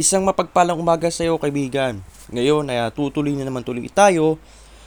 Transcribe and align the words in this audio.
Isang 0.00 0.24
mapagpalang 0.24 0.80
umaga 0.80 1.12
sa 1.12 1.20
iyo, 1.20 1.36
kaibigan. 1.36 2.00
Ngayon 2.32 2.72
ay 2.72 2.80
ah, 2.80 2.88
tutuloy 2.88 3.36
na 3.36 3.44
naman 3.44 3.60
tuloy 3.60 3.92
tayo 3.92 4.40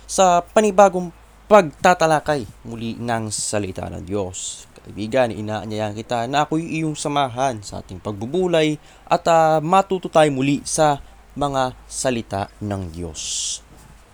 sa 0.10 0.42
panibagong 0.42 1.14
pagtatalakay 1.46 2.50
muli 2.66 2.98
ng 2.98 3.30
salita 3.30 3.86
ng 3.86 4.02
Diyos. 4.02 4.66
Kaibigan, 4.82 5.30
inaanyayahan 5.30 5.94
kita 5.94 6.26
na 6.26 6.50
ako'y 6.50 6.82
iyong 6.82 6.98
samahan 6.98 7.62
sa 7.62 7.86
ating 7.86 8.02
pagbubulay 8.02 8.82
at 9.06 9.22
ah, 9.30 9.62
matuto 9.62 10.10
tayo 10.10 10.34
muli 10.34 10.66
sa 10.66 10.98
mga 11.38 11.78
salita 11.86 12.50
ng 12.58 12.90
Diyos. 12.90 13.62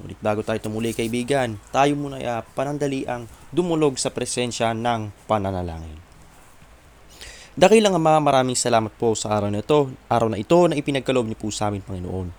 Ulit 0.04 0.20
bago 0.20 0.44
tayo 0.44 0.60
tumuli 0.60 0.92
kaibigan, 0.92 1.55
tayo 1.71 1.96
muna 1.96 2.20
ay 2.20 2.28
ah, 2.28 2.44
panandaliang 2.44 3.32
dumulog 3.55 3.96
sa 3.96 4.12
presensya 4.12 4.76
ng 4.76 5.08
pananalangin. 5.23 6.11
Dakilang 7.62 7.93
Ama, 7.93 8.18
maraming 8.18 8.57
salamat 8.57 8.89
po 8.98 9.14
sa 9.14 9.38
araw 9.38 9.54
na 9.54 9.61
ito, 9.61 9.93
araw 10.10 10.34
na 10.34 10.41
ito 10.41 10.57
na 10.66 10.73
ipinagkaloob 10.73 11.30
niyo 11.30 11.38
po 11.38 11.54
sa 11.54 11.70
amin, 11.70 11.86
Panginoon. 11.86 12.34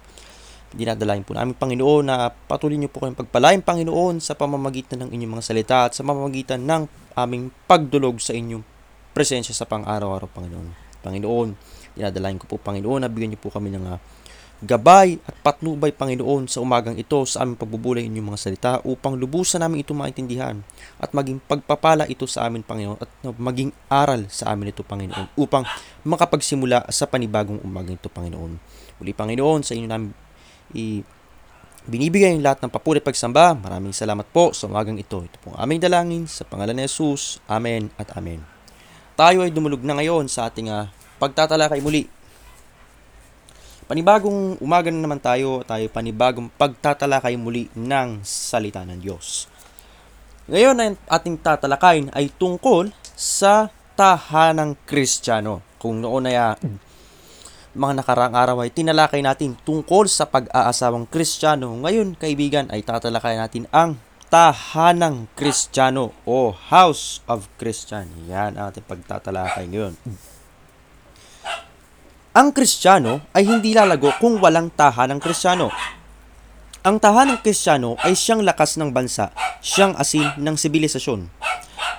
Dinadalain 0.75 1.23
po 1.23 1.39
namin, 1.39 1.55
Panginoon, 1.55 2.03
na 2.03 2.27
patuloy 2.27 2.75
niyo 2.75 2.91
po 2.91 3.07
kayong 3.07 3.15
pagpalain, 3.15 3.63
Panginoon, 3.63 4.19
sa 4.19 4.35
pamamagitan 4.35 5.07
ng 5.07 5.15
inyong 5.15 5.39
mga 5.39 5.45
salita 5.47 5.87
at 5.87 5.95
sa 5.95 6.03
pamamagitan 6.03 6.67
ng 6.67 7.15
aming 7.15 7.55
pagdulog 7.71 8.19
sa 8.19 8.35
inyong 8.35 8.67
presensya 9.15 9.55
sa 9.55 9.63
pang-araw-araw, 9.63 10.27
Panginoon. 10.27 10.99
Panginoon, 11.07 11.49
dinadalain 11.95 12.43
ko 12.43 12.51
po, 12.51 12.59
Panginoon, 12.59 13.07
na 13.07 13.09
bigyan 13.13 13.39
niyo 13.39 13.47
po 13.47 13.55
kami 13.55 13.71
ng 13.71 13.95
ah, 13.95 14.03
gabay 14.63 15.19
at 15.27 15.35
patnubay, 15.43 15.91
Panginoon, 15.91 16.47
sa 16.47 16.63
umagang 16.63 16.95
ito 16.95 17.27
sa 17.27 17.43
aming 17.43 17.59
pagbubulay 17.59 18.07
inyong 18.07 18.31
mga 18.31 18.39
salita 18.39 18.73
upang 18.87 19.19
lubusan 19.19 19.59
namin 19.59 19.83
ito 19.83 19.91
maintindihan 19.91 20.63
at 21.03 21.11
maging 21.11 21.43
pagpapala 21.43 22.07
ito 22.07 22.31
sa 22.31 22.47
amin, 22.47 22.63
Panginoon, 22.63 22.99
at 23.03 23.11
maging 23.43 23.75
aral 23.91 24.31
sa 24.31 24.55
amin 24.55 24.71
ito, 24.71 24.87
Panginoon, 24.87 25.35
upang 25.35 25.67
makapagsimula 26.07 26.87
sa 26.95 27.11
panibagong 27.11 27.59
umagang 27.67 27.99
ito, 27.99 28.07
Panginoon. 28.07 28.53
Muli, 29.03 29.11
Panginoon, 29.11 29.67
sa 29.67 29.75
inyo 29.75 29.89
namin 29.91 30.15
i 30.73 31.05
binibigay 31.83 32.31
ang 32.39 32.47
lahat 32.47 32.63
ng 32.63 32.71
papuri 32.71 33.03
pagsamba. 33.03 33.59
Maraming 33.59 33.91
salamat 33.91 34.27
po 34.31 34.55
sa 34.55 34.71
umagang 34.71 34.97
ito. 35.03 35.19
Ito 35.19 35.37
pong 35.43 35.59
aming 35.59 35.83
dalangin 35.83 36.25
sa 36.31 36.47
pangalan 36.47 36.79
ni 36.79 36.87
Jesus. 36.87 37.43
Amen 37.51 37.91
at 37.99 38.15
Amen. 38.15 38.47
Tayo 39.19 39.43
ay 39.43 39.51
dumulog 39.51 39.83
na 39.83 39.99
ngayon 39.99 40.31
sa 40.31 40.47
ating 40.47 40.71
ah, 40.71 40.89
pagtatalakay 41.19 41.83
muli 41.83 42.07
Panibagong 43.93 44.57
umaga 44.65 44.89
na 44.89 45.05
naman 45.05 45.21
tayo, 45.21 45.61
tayo 45.69 45.85
panibagong 45.93 46.49
pagtatalakay 46.57 47.37
muli 47.37 47.69
ng 47.77 48.25
salita 48.25 48.81
ng 48.89 48.97
Diyos. 48.97 49.45
Ngayon 50.49 50.81
ang 50.81 50.97
ating 51.13 51.37
tatalakayin 51.37 52.09
ay 52.17 52.33
tungkol 52.33 52.89
sa 53.13 53.69
tahanang 53.93 54.81
Kristiyano. 54.89 55.61
Kung 55.77 56.01
noon 56.01 56.25
ay 56.25 56.41
ah, 56.41 56.57
mga 57.77 58.01
nakaraang 58.01 58.33
araw 58.33 58.57
ay 58.65 58.73
tinalakay 58.73 59.21
natin 59.21 59.61
tungkol 59.61 60.09
sa 60.09 60.25
pag-aasawang 60.25 61.05
Kristiyano. 61.05 61.77
Ngayon, 61.85 62.17
kaibigan, 62.17 62.73
ay 62.73 62.81
tatalakay 62.81 63.37
natin 63.37 63.69
ang 63.77 64.01
tahanang 64.33 65.29
Kristiyano 65.37 66.17
o 66.25 66.49
House 66.49 67.21
of 67.29 67.45
Christian. 67.61 68.09
Yan 68.25 68.57
ang 68.57 68.73
ating 68.73 68.89
pagtatalakay 68.89 69.69
ngayon. 69.69 70.01
Ang 72.33 72.49
Kristiyano 72.57 73.21
ay 73.37 73.45
hindi 73.45 73.77
lalago 73.77 74.09
kung 74.17 74.41
walang 74.41 74.73
tahanang 74.73 75.21
Kristiyano. 75.21 75.69
Ang 76.81 76.97
tahanang 76.97 77.45
Kristiyano 77.45 78.01
ay 78.01 78.17
siyang 78.17 78.41
lakas 78.41 78.81
ng 78.81 78.89
bansa, 78.89 79.29
siyang 79.61 79.93
asin 80.01 80.41
ng 80.41 80.57
sibilisasyon. 80.57 81.29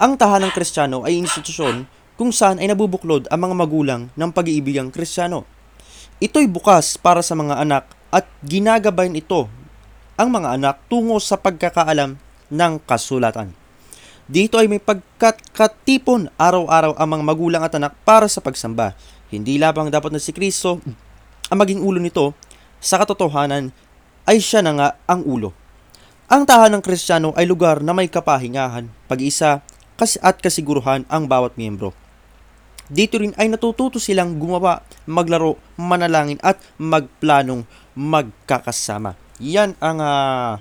Ang 0.01 0.17
tahanang 0.17 0.49
Kristiyano 0.49 1.05
ay 1.05 1.21
institusyon 1.21 1.85
kung 2.17 2.33
saan 2.33 2.57
ay 2.57 2.65
nabubuklod 2.65 3.29
ang 3.29 3.45
mga 3.45 3.55
magulang 3.61 4.01
ng 4.17 4.29
pag-iibigang 4.33 4.89
Kristiyano. 4.89 5.45
Ito'y 6.17 6.49
bukas 6.49 6.97
para 6.97 7.21
sa 7.21 7.37
mga 7.37 7.61
anak 7.61 7.93
at 8.09 8.25
ginagabayan 8.41 9.13
ito 9.13 9.45
ang 10.17 10.33
mga 10.33 10.57
anak 10.57 10.81
tungo 10.89 11.21
sa 11.21 11.37
pagkakaalam 11.37 12.17
ng 12.49 12.73
kasulatan. 12.89 13.53
Dito 14.25 14.57
ay 14.57 14.65
may 14.65 14.81
pagkatipon 14.81 16.33
araw-araw 16.41 16.97
ang 16.97 17.09
mga 17.11 17.23
magulang 17.27 17.61
at 17.61 17.77
anak 17.77 17.93
para 18.01 18.25
sa 18.25 18.41
pagsamba. 18.41 18.97
Hindi 19.33 19.57
labang 19.57 19.89
dapat 19.89 20.13
na 20.13 20.21
si 20.21 20.29
Kristo 20.29 20.77
ang 21.49 21.57
maging 21.57 21.81
ulo 21.81 21.97
nito, 21.97 22.33
sa 22.77 22.97
katotohanan 22.97 23.69
ay 24.25 24.37
siya 24.39 24.63
na 24.63 24.71
nga 24.73 24.89
ang 25.09 25.21
ulo. 25.21 25.51
Ang 26.31 26.47
tahanang 26.47 26.81
Kristiyano 26.81 27.35
ay 27.35 27.45
lugar 27.45 27.83
na 27.83 27.91
may 27.93 28.07
kapahingahan, 28.07 28.87
pag-isa 29.05 29.61
kas- 29.99 30.21
at 30.23 30.39
kasiguruhan 30.39 31.05
ang 31.11 31.27
bawat 31.27 31.53
miyembro. 31.59 31.91
Dito 32.89 33.21
rin 33.21 33.37
ay 33.37 33.53
natututo 33.53 34.01
silang 34.01 34.41
gumawa, 34.41 34.83
maglaro, 35.05 35.59
manalangin 35.79 36.39
at 36.41 36.59
magplanong 36.79 37.69
magkakasama. 37.95 39.13
Yan 39.37 39.77
ang 39.77 39.97
ah, 40.01 40.57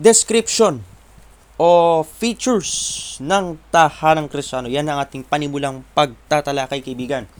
description 0.00 0.82
o 1.54 2.02
features 2.02 2.70
ng 3.22 3.58
tahanang 3.70 4.26
Kristiyano. 4.26 4.66
Yan 4.66 4.90
ang 4.90 4.98
ating 4.98 5.22
panimulang 5.22 5.86
pagtatalakay, 5.94 6.82
kaibigan. 6.82 7.30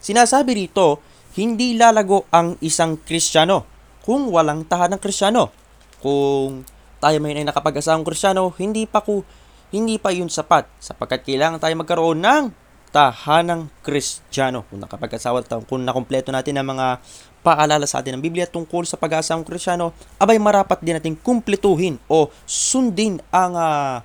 Sinasabi 0.00 0.66
rito, 0.66 1.00
hindi 1.36 1.76
lalago 1.76 2.28
ang 2.32 2.56
isang 2.60 3.00
Kristiyano 3.00 3.64
kung 4.04 4.28
walang 4.28 4.68
tahanang 4.68 5.00
Kristiyano. 5.00 5.52
Kung 6.00 6.64
tayo 7.00 7.16
may 7.20 7.36
ay 7.36 7.44
nakapag-asawang 7.44 8.04
Kristiyano, 8.04 8.52
hindi 8.56 8.84
pa 8.84 9.00
ko 9.00 9.24
hindi 9.70 10.02
pa 10.02 10.10
yun 10.10 10.26
sapat 10.26 10.66
sapagkat 10.82 11.22
kailangan 11.22 11.62
tayo 11.62 11.78
magkaroon 11.78 12.18
ng 12.18 12.44
tahanang 12.90 13.70
Kristiyano. 13.82 14.66
Kung 14.66 14.82
nakapag-asawa 14.82 15.46
kung 15.66 15.82
nakompleto 15.86 16.34
natin 16.34 16.58
ang 16.58 16.74
mga 16.74 16.98
paalala 17.40 17.88
sa 17.88 18.04
atin 18.04 18.18
ng 18.18 18.22
Biblia 18.22 18.44
tungkol 18.44 18.84
sa 18.84 19.00
pag-aasawang 19.00 19.46
Kristiyano, 19.46 19.96
abay 20.20 20.36
marapat 20.36 20.82
din 20.84 20.98
natin 20.98 21.16
kumpletuhin 21.16 21.96
o 22.10 22.28
sundin 22.44 23.22
ang 23.32 23.56
ah, 23.56 24.04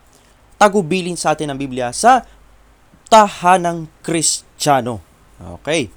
tagubilin 0.56 1.19
sa 1.19 1.35
atin 1.35 1.51
ng 1.53 1.59
Biblia 1.59 1.91
sa 1.91 2.24
tahanang 3.12 3.91
Kristiyano. 4.00 5.03
Okay. 5.59 5.91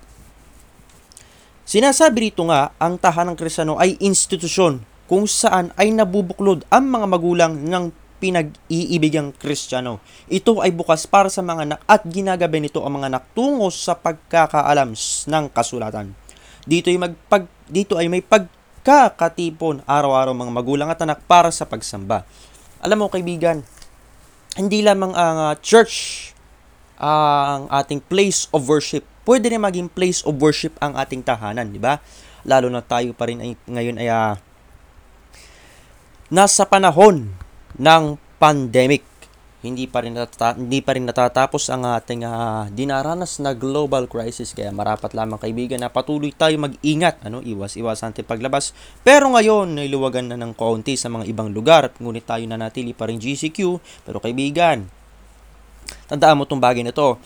Sinasabi 1.69 2.33
rito 2.33 2.49
nga, 2.49 2.73
ang 2.81 2.97
tahanang 2.97 3.37
Kristiyano 3.37 3.77
ay 3.77 4.01
institusyon 4.01 4.83
kung 5.09 5.25
saan 5.25 5.73
ay 5.77 5.93
nabubuklod 5.93 6.65
ang 6.69 6.85
mga 6.89 7.07
magulang 7.09 7.53
ng 7.65 7.93
pinag-iibigang 8.19 9.35
Kristiyano. 9.35 10.03
Ito 10.27 10.59
ay 10.61 10.75
bukas 10.75 11.07
para 11.07 11.31
sa 11.31 11.41
mga 11.41 11.65
anak 11.65 11.81
at 11.87 12.03
ginagabi 12.05 12.59
nito 12.63 12.83
ang 12.83 12.99
mga 12.99 13.15
anak 13.15 13.25
tungo 13.33 13.71
sa 13.71 13.95
pagkakaalam 13.95 14.93
ng 14.95 15.45
kasulatan. 15.55 16.13
Dito 16.69 16.91
ay 16.93 16.99
magpag 17.01 17.49
dito 17.71 17.97
ay 17.97 18.11
may 18.11 18.21
pagkakatipon 18.21 19.87
araw-araw 19.87 20.35
mga 20.35 20.53
magulang 20.53 20.89
at 20.91 21.01
anak 21.01 21.23
para 21.25 21.49
sa 21.49 21.65
pagsamba. 21.65 22.27
Alam 22.85 23.07
mo 23.07 23.13
kaibigan, 23.13 23.63
hindi 24.59 24.83
lamang 24.83 25.15
ang 25.15 25.39
ah, 25.53 25.55
church 25.59 26.29
ang 26.99 27.71
ating 27.71 28.03
place 28.03 28.51
of 28.51 28.67
worship. 28.67 29.07
Pwede 29.23 29.55
rin 29.55 29.63
maging 29.63 29.87
place 29.87 30.27
of 30.27 30.35
worship 30.43 30.75
ang 30.83 30.99
ating 30.99 31.23
tahanan, 31.23 31.71
di 31.71 31.79
ba? 31.79 32.03
Lalo 32.43 32.67
na 32.67 32.83
tayo 32.83 33.15
pa 33.15 33.31
rin 33.31 33.39
ay, 33.39 33.55
ngayon 33.71 34.03
ay 34.03 34.09
ah, 34.11 34.35
nasa 36.29 36.67
panahon 36.67 37.33
ng 37.79 38.19
pandemic. 38.37 39.07
Hindi 39.59 39.91
pa 39.91 40.07
rin 40.07 40.15
natata- 40.15 40.55
hindi 40.55 40.79
pa 40.79 40.95
rin 40.95 41.03
natatapos 41.03 41.67
ang 41.75 41.83
ating 41.83 42.23
ah, 42.23 42.71
dinaranas 42.71 43.43
na 43.43 43.59
global 43.59 44.07
crisis 44.07 44.55
kaya 44.55 44.71
marapat 44.71 45.19
lamang 45.19 45.43
kaibigan 45.43 45.83
na 45.83 45.91
patuloy 45.91 46.31
tayo 46.31 46.55
mag-ingat, 46.63 47.19
ano, 47.27 47.43
iwas-iwas 47.43 48.07
natin 48.07 48.23
paglabas. 48.23 48.71
Pero 49.03 49.27
ngayon, 49.35 49.75
nailuwagan 49.75 50.31
na 50.31 50.39
ng 50.39 50.55
kaunti 50.55 50.95
sa 50.95 51.11
mga 51.11 51.27
ibang 51.27 51.51
lugar, 51.51 51.91
ngunit 51.99 52.23
tayo 52.23 52.47
nanatili 52.47 52.95
pa 52.95 53.11
rin 53.11 53.19
GCQ. 53.19 53.83
Pero 54.07 54.23
kaibigan, 54.23 54.87
tandaan 56.07 56.39
mo 56.39 56.47
tong 56.47 56.63
bagay 56.63 56.87
na 56.87 56.95
to. 56.95 57.19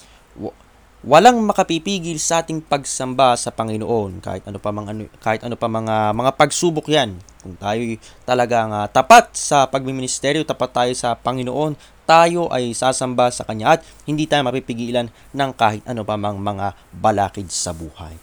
Wa- 1.03 1.23
Walang 1.23 1.39
makapipigil 1.47 2.19
sa 2.19 2.43
ating 2.43 2.63
pagsamba 2.63 3.39
sa 3.39 3.55
Panginoon 3.55 4.23
kahit 4.23 4.43
ano 4.47 4.59
pa 4.59 4.75
mga 4.75 4.91
ano, 4.91 5.03
kahit 5.23 5.43
ano 5.47 5.55
pa 5.55 5.71
mga 5.71 6.11
mga 6.15 6.31
pagsubok 6.35 6.87
'yan. 6.91 7.15
Kung 7.43 7.55
tayo 7.59 7.79
talagang 8.27 8.75
ah, 8.75 8.91
tapat 8.91 9.35
sa 9.35 9.67
pagmiministeryo, 9.71 10.43
tapat 10.43 10.71
tayo 10.71 10.93
sa 10.99 11.15
Panginoon, 11.15 11.75
tayo 12.07 12.51
ay 12.51 12.75
sasamba 12.75 13.31
sa 13.31 13.47
Kanya 13.47 13.79
at 13.79 13.87
hindi 14.07 14.27
tayo 14.27 14.43
mapipigilan 14.47 15.11
ng 15.31 15.51
kahit 15.55 15.87
ano 15.87 16.03
pa 16.03 16.19
mang 16.19 16.43
mga 16.43 16.75
balakid 16.95 17.51
sa 17.51 17.71
buhay. 17.71 18.19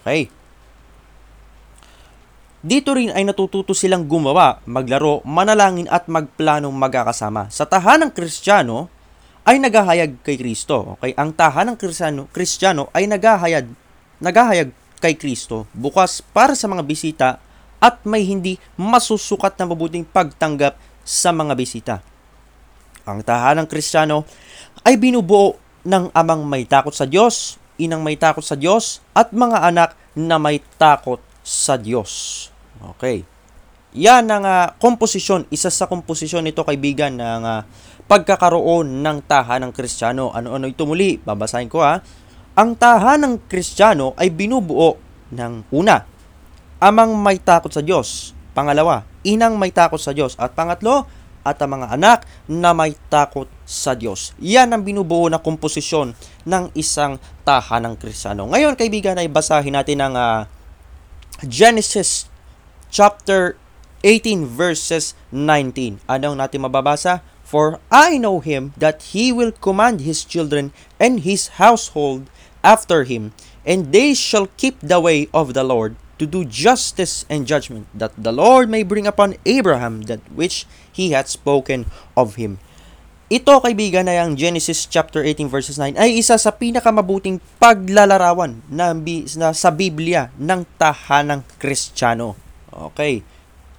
Okay? 0.00 0.32
Dito 2.64 2.96
rin 2.96 3.12
ay 3.12 3.28
natututo 3.28 3.76
silang 3.76 4.08
gumawa, 4.08 4.64
maglaro, 4.64 5.20
manalangin 5.28 5.84
at 5.92 6.08
magplanong 6.08 6.72
magkakasama. 6.72 7.52
Sa 7.52 7.68
tahanang 7.68 8.08
Kristiyano 8.08 8.88
ay 9.44 9.60
naghahayag 9.60 10.20
kay 10.24 10.36
Kristo. 10.40 10.96
Okay? 10.98 11.12
Ang 11.16 11.36
tahanang 11.36 11.76
Kristiyano, 11.76 12.28
Kristiyano 12.32 12.88
ay 12.96 13.08
naghahayag, 13.08 13.68
naghahayag 14.20 14.72
kay 15.00 15.14
Kristo 15.20 15.68
bukas 15.76 16.24
para 16.24 16.56
sa 16.56 16.64
mga 16.64 16.82
bisita 16.84 17.28
at 17.78 18.00
may 18.08 18.24
hindi 18.24 18.56
masusukat 18.80 19.60
na 19.60 19.68
mabuting 19.68 20.08
pagtanggap 20.08 20.80
sa 21.04 21.30
mga 21.36 21.52
bisita. 21.52 21.94
Ang 23.04 23.20
tahanang 23.20 23.68
Kristiyano 23.68 24.24
ay 24.80 24.96
binubuo 24.96 25.60
ng 25.84 26.08
amang 26.16 26.48
may 26.48 26.64
takot 26.64 26.96
sa 26.96 27.04
Diyos 27.04 27.60
inang 27.78 28.02
may 28.06 28.14
takot 28.14 28.42
sa 28.42 28.54
Diyos, 28.54 29.02
at 29.14 29.34
mga 29.34 29.66
anak 29.66 29.90
na 30.14 30.38
may 30.38 30.62
takot 30.78 31.18
sa 31.42 31.74
Diyos. 31.74 32.46
Okay. 32.94 33.26
Yan 33.94 34.26
ang 34.26 34.42
uh, 34.42 34.74
komposisyon, 34.78 35.46
isa 35.54 35.70
sa 35.70 35.86
komposisyon 35.86 36.42
nito 36.42 36.66
kaibigan 36.66 37.14
ng 37.14 37.42
uh, 37.46 37.62
pagkakaroon 38.14 39.02
ng 39.02 39.26
tahanang 39.26 39.74
Kristiyano. 39.74 40.30
Ano-ano 40.30 40.70
ito 40.70 40.86
muli? 40.86 41.18
Babasahin 41.18 41.66
ko 41.66 41.82
ha. 41.82 41.98
Ang 42.54 42.78
tahanang 42.78 43.42
Kristiyano 43.50 44.14
ay 44.14 44.30
binubuo 44.30 44.94
ng 45.34 45.66
una, 45.74 46.06
amang 46.78 47.18
may 47.18 47.42
takot 47.42 47.74
sa 47.74 47.82
Diyos. 47.82 48.30
Pangalawa, 48.54 49.02
inang 49.26 49.58
may 49.58 49.74
takot 49.74 49.98
sa 49.98 50.14
Diyos. 50.14 50.38
At 50.38 50.54
pangatlo, 50.54 51.10
at 51.42 51.58
ang 51.58 51.74
mga 51.74 51.90
anak 51.98 52.22
na 52.46 52.70
may 52.70 52.94
takot 53.10 53.50
sa 53.66 53.98
Diyos. 53.98 54.30
Yan 54.38 54.70
ang 54.70 54.86
binubuo 54.86 55.26
na 55.26 55.42
komposisyon 55.42 56.14
ng 56.46 56.70
isang 56.78 57.18
tahanang 57.42 57.98
Kristiyano. 57.98 58.46
Ngayon, 58.46 58.78
kaibigan, 58.78 59.18
ay 59.18 59.26
basahin 59.26 59.74
natin 59.74 59.98
ang 59.98 60.14
uh, 60.14 60.46
Genesis 61.42 62.30
chapter 62.94 63.58
18 64.06 64.46
verses 64.46 65.18
19. 65.34 65.98
Anong 66.06 66.38
natin 66.38 66.62
mababasa? 66.62 67.33
For 67.54 67.78
I 67.86 68.18
know 68.18 68.42
him 68.42 68.74
that 68.74 69.14
he 69.14 69.30
will 69.30 69.54
command 69.54 70.02
his 70.02 70.26
children 70.26 70.74
and 70.98 71.22
his 71.22 71.62
household 71.62 72.26
after 72.66 73.06
him, 73.06 73.30
and 73.62 73.94
they 73.94 74.10
shall 74.18 74.50
keep 74.58 74.74
the 74.82 74.98
way 74.98 75.30
of 75.30 75.54
the 75.54 75.62
Lord 75.62 75.94
to 76.18 76.26
do 76.26 76.42
justice 76.42 77.22
and 77.30 77.46
judgment, 77.46 77.86
that 77.94 78.10
the 78.18 78.34
Lord 78.34 78.66
may 78.66 78.82
bring 78.82 79.06
upon 79.06 79.38
Abraham 79.46 80.10
that 80.10 80.18
which 80.34 80.66
he 80.90 81.14
had 81.14 81.30
spoken 81.30 81.86
of 82.18 82.34
him. 82.34 82.58
Ito, 83.30 83.62
kaibigan, 83.62 84.10
ay 84.10 84.18
ang 84.18 84.34
Genesis 84.34 84.90
chapter 84.90 85.22
18 85.22 85.46
verses 85.46 85.78
9 85.78 85.94
ay 85.94 86.10
isa 86.18 86.34
sa 86.34 86.50
pinakamabuting 86.50 87.38
paglalarawan 87.62 88.66
na, 88.66 88.90
na 89.38 89.54
sa 89.54 89.70
Biblia 89.70 90.34
ng 90.42 90.66
tahanang 90.74 91.46
Kristiyano. 91.62 92.34
Okay. 92.74 93.22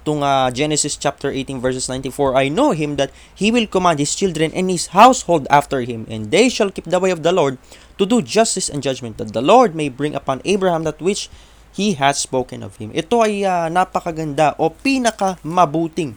Itong 0.06 0.22
uh, 0.22 0.54
Genesis 0.54 0.94
chapter 0.94 1.34
18 1.34 1.58
verses 1.58 1.90
94, 1.90 2.38
I 2.38 2.46
know 2.46 2.70
him 2.70 2.94
that 2.94 3.10
he 3.34 3.50
will 3.50 3.66
command 3.66 3.98
his 3.98 4.14
children 4.14 4.54
and 4.54 4.70
his 4.70 4.94
household 4.94 5.50
after 5.50 5.82
him, 5.82 6.06
and 6.06 6.30
they 6.30 6.46
shall 6.46 6.70
keep 6.70 6.86
the 6.86 7.02
way 7.02 7.10
of 7.10 7.26
the 7.26 7.34
Lord 7.34 7.58
to 7.98 8.06
do 8.06 8.22
justice 8.22 8.70
and 8.70 8.86
judgment, 8.86 9.18
that 9.18 9.34
the 9.34 9.42
Lord 9.42 9.74
may 9.74 9.90
bring 9.90 10.14
upon 10.14 10.46
Abraham 10.46 10.86
that 10.86 11.02
which 11.02 11.26
He 11.74 11.98
has 11.98 12.22
spoken 12.22 12.62
of 12.62 12.78
him. 12.78 12.94
Ito 12.94 13.26
ay 13.26 13.42
uh, 13.42 13.66
napakaganda 13.66 14.54
o 14.62 14.70
pinakamabuting 14.70 16.14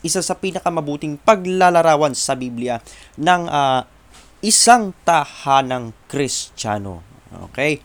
isa 0.00 0.24
sa 0.24 0.32
pinakamabuting 0.32 1.20
paglalarawan 1.20 2.16
sa 2.16 2.32
Biblia 2.32 2.80
ng 3.20 3.42
uh, 3.44 3.84
isang 4.40 4.96
tahanang 5.04 5.92
Kristiyano. 6.08 7.04
Okay? 7.52 7.78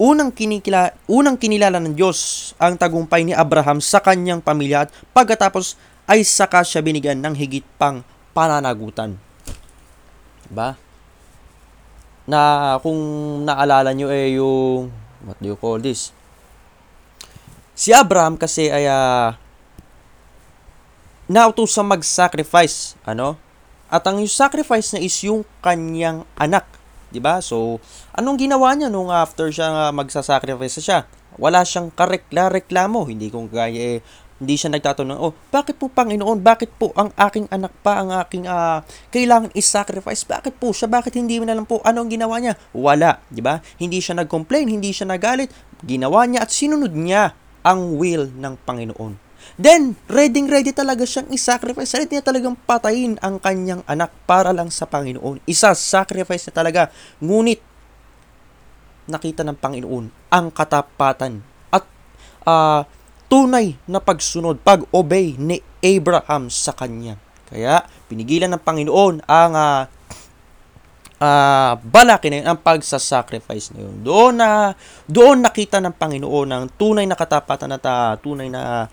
Unang 0.00 0.32
kinikila, 0.32 0.96
unang 1.12 1.36
kinilala 1.36 1.76
ng 1.76 1.92
Diyos 1.92 2.50
ang 2.56 2.80
tagumpay 2.80 3.20
ni 3.20 3.36
Abraham 3.36 3.84
sa 3.84 4.00
kanyang 4.00 4.40
pamilya 4.40 4.88
at 4.88 4.90
pagkatapos 5.12 5.76
ay 6.08 6.24
saka 6.24 6.64
siya 6.64 6.80
binigyan 6.80 7.20
ng 7.20 7.36
higit 7.36 7.68
pang 7.76 8.00
pananagutan. 8.32 9.20
Ba? 10.48 10.80
Na 12.24 12.80
kung 12.80 12.96
naalala 13.44 13.92
nyo 13.92 14.08
eh 14.08 14.40
yung 14.40 14.88
what 15.28 15.36
do 15.36 15.52
you 15.52 15.58
call 15.60 15.76
this? 15.76 16.16
Si 17.76 17.92
Abraham 17.92 18.40
kasi 18.40 18.72
ay 18.72 18.88
uh, 18.88 19.36
nautusang 21.28 21.92
mag-sacrifice, 21.92 22.96
ano? 23.04 23.36
At 23.92 24.08
ang 24.08 24.16
yung 24.16 24.32
sacrifice 24.32 24.96
na 24.96 25.04
is 25.04 25.20
yung 25.28 25.44
kanyang 25.60 26.24
anak, 26.40 26.64
'di 27.10 27.20
ba? 27.20 27.42
So, 27.42 27.82
anong 28.14 28.38
ginawa 28.46 28.74
niya 28.74 28.88
nung 28.88 29.10
after 29.10 29.50
siya 29.50 29.90
magsa-sacrifice 29.90 30.80
siya? 30.82 31.06
Wala 31.38 31.62
siyang 31.62 31.94
karekla-reklamo, 31.94 33.06
hindi 33.06 33.30
kung 33.30 33.46
gaya 33.46 33.98
eh, 33.98 34.02
hindi 34.40 34.56
siya 34.56 34.72
nagtatanong, 34.72 35.20
oh, 35.20 35.36
bakit 35.52 35.76
po 35.76 35.92
Panginoon? 35.92 36.40
Bakit 36.40 36.80
po 36.80 36.96
ang 36.96 37.12
aking 37.12 37.52
anak 37.52 37.76
pa, 37.84 38.00
ang 38.00 38.08
aking 38.24 38.48
uh, 38.48 38.80
kailangan 39.12 39.52
is-sacrifice? 39.52 40.24
Bakit 40.24 40.56
po 40.56 40.72
siya? 40.72 40.88
Bakit 40.88 41.12
hindi 41.20 41.36
mo 41.36 41.44
na 41.44 41.52
lang 41.52 41.68
po 41.68 41.84
ano 41.84 42.00
ang 42.00 42.08
ginawa 42.08 42.40
niya? 42.40 42.56
Wala, 42.72 43.20
di 43.28 43.44
ba? 43.44 43.60
Hindi 43.76 44.00
siya 44.00 44.16
nag-complain, 44.16 44.72
hindi 44.72 44.96
siya 44.96 45.12
nagalit. 45.12 45.52
Ginawa 45.84 46.24
niya 46.24 46.48
at 46.48 46.50
sinunod 46.56 46.96
niya 46.96 47.36
ang 47.60 48.00
will 48.00 48.32
ng 48.32 48.56
Panginoon. 48.64 49.29
Then, 49.60 49.92
ready 50.08 50.40
ready 50.48 50.72
talaga 50.72 51.04
siyang 51.04 51.28
i-sacrifice. 51.28 51.92
Ready 51.92 52.16
niya 52.16 52.24
talagang 52.24 52.56
patayin 52.64 53.20
ang 53.20 53.36
kanyang 53.36 53.84
anak 53.84 54.08
para 54.24 54.56
lang 54.56 54.72
sa 54.72 54.88
Panginoon. 54.88 55.44
Isa-sacrifice 55.44 56.48
na 56.48 56.64
talaga. 56.64 56.88
Ngunit, 57.20 57.60
nakita 59.04 59.44
ng 59.44 59.60
Panginoon 59.60 60.32
ang 60.32 60.46
katapatan 60.48 61.44
at 61.68 61.84
uh, 62.48 62.88
tunay 63.28 63.76
na 63.84 64.00
pagsunod, 64.00 64.64
pag-obey 64.64 65.36
ni 65.36 65.60
Abraham 65.84 66.48
sa 66.48 66.72
kanya. 66.72 67.20
Kaya, 67.52 67.84
pinigilan 68.08 68.48
ng 68.56 68.64
Panginoon 68.64 69.28
ang 69.28 69.52
uh, 69.52 69.82
uh, 71.20 71.72
balaki 71.84 72.32
na 72.32 72.36
yun, 72.40 72.48
ang 72.48 72.58
pagsasacrifice 72.64 73.76
na 73.76 73.84
yun. 73.84 74.00
Doon 74.00 74.40
na, 74.40 74.72
doon 75.04 75.44
nakita 75.44 75.84
ng 75.84 75.92
Panginoon 75.92 76.48
ang 76.48 76.64
tunay 76.80 77.04
na 77.04 77.18
katapatan 77.18 77.76
at 77.76 77.84
uh, 77.84 78.16
tunay 78.16 78.48
na 78.48 78.88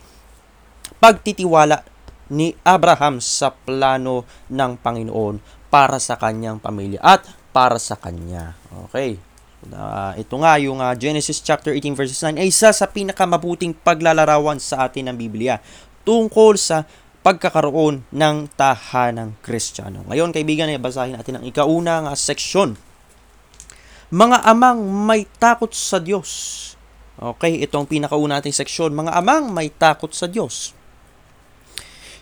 pagtitiwala 0.97 1.85
ni 2.27 2.55
Abraham 2.67 3.23
sa 3.23 3.51
plano 3.51 4.27
ng 4.51 4.71
Panginoon 4.79 5.39
para 5.71 5.99
sa 5.99 6.19
kanyang 6.19 6.59
pamilya 6.59 6.99
at 7.03 7.23
para 7.55 7.79
sa 7.79 7.95
kanya. 7.95 8.55
Okay. 8.87 9.19
Uh, 9.67 10.13
ito 10.15 10.37
nga 10.37 10.53
yung 10.61 10.79
uh, 10.79 10.93
Genesis 10.93 11.41
chapter 11.41 11.73
18 11.73 11.97
verses 11.97 12.21
9 12.21 12.37
ay 12.37 12.53
isa 12.53 12.69
sa 12.69 12.85
pinakamabuting 12.85 13.73
paglalarawan 13.73 14.61
sa 14.61 14.85
atin 14.85 15.09
ng 15.11 15.17
Biblia 15.17 15.57
tungkol 16.05 16.55
sa 16.55 16.85
pagkakaroon 17.25 18.05
ng 18.13 18.35
tahanang 18.53 19.35
Kristiyano. 19.41 20.05
Ngayon 20.07 20.29
kaibigan 20.31 20.69
ay 20.69 20.79
basahin 20.79 21.17
natin 21.17 21.41
ang 21.41 21.43
ikaunang 21.43 22.05
uh, 22.05 22.15
seksyon. 22.15 22.77
Mga 24.07 24.45
amang 24.47 24.79
may 24.87 25.27
takot 25.41 25.73
sa 25.73 25.99
Diyos. 25.99 26.63
Okay, 27.17 27.59
itong 27.65 27.89
pinakauna 27.89 28.39
nating 28.39 28.53
seksyon. 28.53 28.93
Mga 28.93 29.11
amang 29.17 29.49
may 29.49 29.73
takot 29.73 30.13
sa 30.13 30.29
Diyos. 30.29 30.76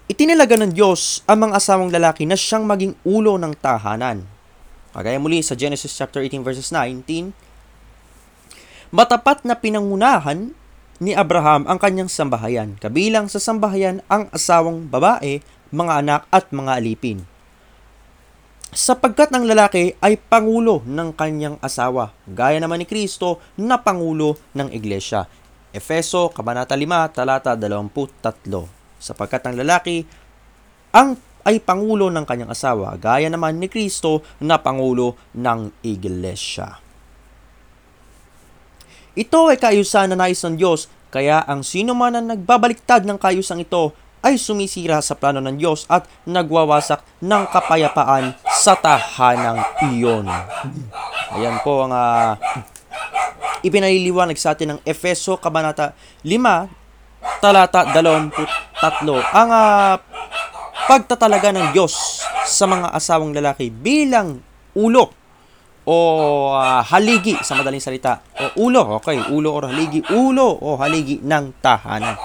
Itinilaga 0.06 0.54
ng 0.57 0.74
Diyos 0.74 1.25
ang 1.25 1.50
mga 1.50 1.57
asawang 1.57 1.90
lalaki 1.90 2.30
na 2.30 2.38
siyang 2.38 2.66
maging 2.69 2.94
ulo 3.02 3.42
ng 3.42 3.57
tahanan 3.57 4.36
Kagaya 4.96 5.19
muli 5.19 5.44
sa 5.44 5.60
Genesis 5.60 5.92
chapter 5.92 6.24
18 6.24 6.40
verses 6.40 6.72
19, 6.72 7.36
matapat 8.96 9.44
na 9.44 9.51
pinangunahan 9.60 10.56
ni 11.03 11.12
Abraham 11.12 11.68
ang 11.68 11.75
kanyang 11.75 12.08
sambahayan, 12.08 12.79
kabilang 12.79 13.27
sa 13.27 13.44
sambahayan 13.44 14.00
ang 14.08 14.32
asawang 14.32 14.88
babae, 14.88 15.44
mga 15.75 15.94
anak 16.00 16.22
at 16.32 16.48
mga 16.56 16.79
alipin. 16.79 17.27
Sapagkat 18.72 19.36
ng 19.36 19.44
lalaki 19.44 20.00
ay 20.00 20.15
pangulo 20.15 20.79
ng 20.88 21.12
kanyang 21.12 21.60
asawa, 21.60 22.15
gaya 22.24 22.63
naman 22.63 22.79
ni 22.79 22.88
Kristo 22.88 23.44
na 23.60 23.75
pangulo 23.84 24.39
ng 24.56 24.72
iglesia. 24.72 25.27
Efeso, 25.75 26.32
Kabanata 26.32 26.79
5, 26.79 27.12
talata 27.12 27.51
23. 27.51 28.85
Sapagkat 29.05 29.45
ang 29.45 29.62
lalaki 29.62 30.01
ang 30.89 31.13
ay 31.45 31.62
pangulo 31.62 32.09
ng 32.09 32.25
kanyang 32.25 32.50
asawa, 32.50 32.97
gaya 32.97 33.29
naman 33.29 33.62
ni 33.62 33.69
Kristo 33.69 34.25
na 34.41 34.57
pangulo 34.57 35.13
ng 35.38 35.85
iglesia. 35.85 36.81
Ito 39.13 39.53
ay 39.53 39.62
kaayusan 39.62 40.09
na 40.09 40.17
nais 40.17 40.41
ng 40.41 40.57
Diyos, 40.57 40.89
kaya 41.13 41.45
ang 41.45 41.62
sino 41.62 41.93
man 41.93 42.17
ang 42.17 42.25
nagbabaliktad 42.33 43.05
ng 43.05 43.21
kaayusan 43.21 43.62
ito 43.62 43.93
ay 44.25 44.41
sumisira 44.41 44.97
sa 45.05 45.13
plano 45.13 45.38
ng 45.38 45.53
Diyos 45.53 45.85
at 45.85 46.09
nagwawasak 46.25 47.05
ng 47.21 47.43
kapayapaan 47.53 48.33
sa 48.50 48.74
tahanang 48.74 49.62
iyon. 49.93 50.25
Ayan 51.38 51.62
po 51.62 51.85
ang 51.85 51.93
uh, 51.93 52.33
ipinaliliwanag 53.62 54.33
sa 54.41 54.57
atin 54.57 54.75
ng 54.75 54.79
Efeso 54.81 55.38
Kabanata 55.38 55.93
5, 56.25 56.85
talata 57.39 57.86
23. 57.91 58.82
Ang 59.34 59.50
uh, 59.50 59.96
pagtatalaga 60.86 61.50
ng 61.55 61.74
Diyos 61.74 62.22
sa 62.46 62.70
mga 62.70 62.94
asawang 62.94 63.34
lalaki 63.34 63.74
bilang 63.74 64.41
ulo 64.77 65.10
o 65.86 65.98
uh, 66.53 66.82
haligi 66.82 67.38
sa 67.46 67.58
madaling 67.58 67.82
salita. 67.82 68.22
O 68.58 68.70
ulo, 68.70 69.01
okay, 69.01 69.22
ulo 69.29 69.53
or 69.53 69.70
haligi, 69.70 70.01
ulo 70.13 70.58
o 70.58 70.77
haligi 70.77 71.22
ng 71.22 71.62
tahanan. 71.62 72.17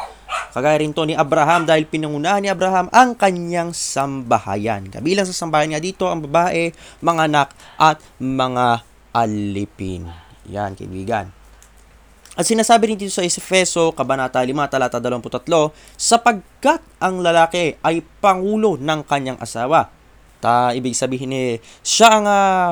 Kagaya 0.51 0.83
rin 0.83 0.91
to 0.91 1.07
ni 1.07 1.15
Abraham 1.15 1.63
dahil 1.63 1.87
pinangunahan 1.87 2.43
ni 2.43 2.51
Abraham 2.51 2.91
ang 2.91 3.15
kanyang 3.15 3.71
sambahayan. 3.71 4.91
Kabilang 4.91 5.29
sa 5.29 5.47
sambahayan 5.47 5.79
niya 5.79 5.83
dito 5.83 6.11
ang 6.11 6.27
babae, 6.27 6.75
mga 6.99 7.23
anak 7.31 7.49
at 7.79 8.03
mga 8.19 8.83
alipin. 9.15 10.11
Yan, 10.51 10.75
kaibigan. 10.75 11.40
At 12.39 12.47
sinasabi 12.47 12.95
rin 12.95 12.99
dito 12.99 13.11
sa 13.11 13.27
Efeso, 13.27 13.91
Kabanata 13.91 14.39
5, 14.39 14.55
talata 14.71 15.03
23, 15.03 15.75
sapagkat 15.99 16.79
ang 17.03 17.19
lalaki 17.19 17.75
ay 17.83 18.07
pangulo 18.23 18.79
ng 18.79 19.01
kanyang 19.03 19.39
asawa. 19.43 19.91
Ta, 20.39 20.71
ibig 20.73 20.95
sabihin 20.95 21.35
eh, 21.35 21.59
siya 21.83 22.09
ang 22.17 22.27
uh, 22.31 22.69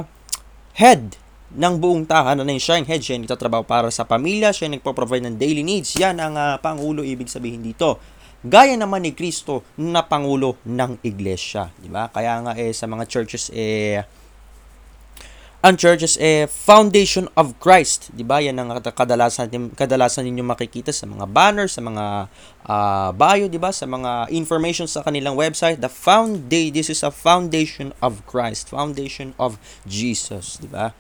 head 0.79 1.19
ng 1.53 1.75
buong 1.81 2.07
tahanan 2.07 2.47
ng 2.47 2.61
siya 2.61 2.79
yung 2.79 2.89
head, 2.89 3.03
siya 3.03 3.19
nagtatrabaho 3.19 3.67
para 3.67 3.91
sa 3.91 4.07
pamilya, 4.07 4.55
siya 4.55 4.71
nagpo-provide 4.71 5.27
ng 5.27 5.37
daily 5.37 5.67
needs. 5.67 5.99
Yan 5.99 6.23
ang 6.23 6.39
uh, 6.39 6.57
Pangulo 6.63 7.03
ibig 7.03 7.27
sabihin 7.29 7.65
dito. 7.65 7.99
Gaya 8.39 8.79
naman 8.79 9.03
ni 9.03 9.19
Kristo 9.19 9.67
na 9.83 10.07
Pangulo 10.07 10.63
ng 10.63 11.03
Iglesia. 11.03 11.75
Di 11.75 11.91
ba? 11.91 12.07
Kaya 12.07 12.39
nga 12.47 12.53
eh, 12.55 12.71
sa 12.71 12.87
mga 12.87 13.05
churches 13.11 13.51
eh, 13.51 13.99
ang 15.59 15.75
churches 15.75 16.15
eh 16.23 16.47
foundation 16.47 17.27
of 17.35 17.59
Christ, 17.59 18.15
'di 18.15 18.23
ba? 18.23 18.39
Yan 18.39 18.63
ang 18.63 18.79
kadalasan 18.79 19.51
kadalasan 19.75 20.31
ninyo 20.31 20.47
makikita 20.47 20.95
sa 20.95 21.11
mga 21.11 21.27
banners, 21.27 21.75
sa 21.75 21.83
mga 21.83 22.31
uh, 22.63 23.11
bio, 23.11 23.51
'di 23.51 23.59
ba? 23.59 23.75
Sa 23.75 23.91
mga 23.91 24.31
information 24.31 24.87
sa 24.87 25.03
kanilang 25.03 25.35
website, 25.35 25.83
the 25.83 25.91
foundation 25.91 26.71
this 26.71 26.87
is 26.87 27.03
a 27.03 27.11
foundation 27.11 27.91
of 27.99 28.23
Christ, 28.23 28.71
foundation 28.71 29.35
of 29.35 29.59
Jesus, 29.83 30.63
'di 30.63 30.71
ba? 30.71 30.95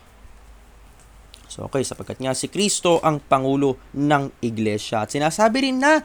So 1.46 1.70
okay, 1.70 1.86
sapagkat 1.86 2.18
nga 2.18 2.34
si 2.34 2.50
Kristo 2.50 2.98
ang 2.98 3.22
pangulo 3.22 3.78
ng 3.94 4.42
iglesia. 4.42 5.06
At 5.06 5.14
sinasabi 5.14 5.70
rin 5.70 5.78
na 5.78 6.02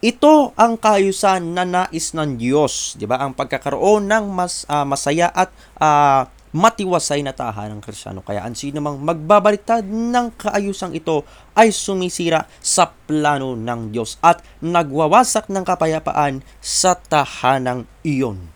ito 0.00 0.56
ang 0.56 0.80
kaayusan 0.80 1.52
na 1.52 1.68
nais 1.68 2.16
ng 2.16 2.40
Diyos, 2.40 2.96
'di 2.96 3.04
ba? 3.04 3.20
Ang 3.20 3.36
pagkakaroon 3.36 4.08
ng 4.08 4.24
mas 4.32 4.64
uh, 4.72 4.88
masaya 4.88 5.28
at 5.36 5.52
uh, 5.76 6.24
matiwasay 6.54 7.26
na 7.26 7.34
tahanang 7.34 7.82
krisyano. 7.82 8.22
Kaya 8.22 8.46
ang 8.46 8.54
sino 8.54 8.78
mang 8.78 9.02
magbabaliktad 9.02 9.82
ng 9.82 10.38
kaayusang 10.38 10.94
ito 10.94 11.26
ay 11.58 11.74
sumisira 11.74 12.46
sa 12.62 12.94
plano 13.10 13.58
ng 13.58 13.90
Diyos 13.90 14.22
at 14.22 14.38
nagwawasak 14.62 15.50
ng 15.50 15.66
kapayapaan 15.66 16.46
sa 16.62 16.94
tahanang 16.94 17.90
iyon. 18.06 18.54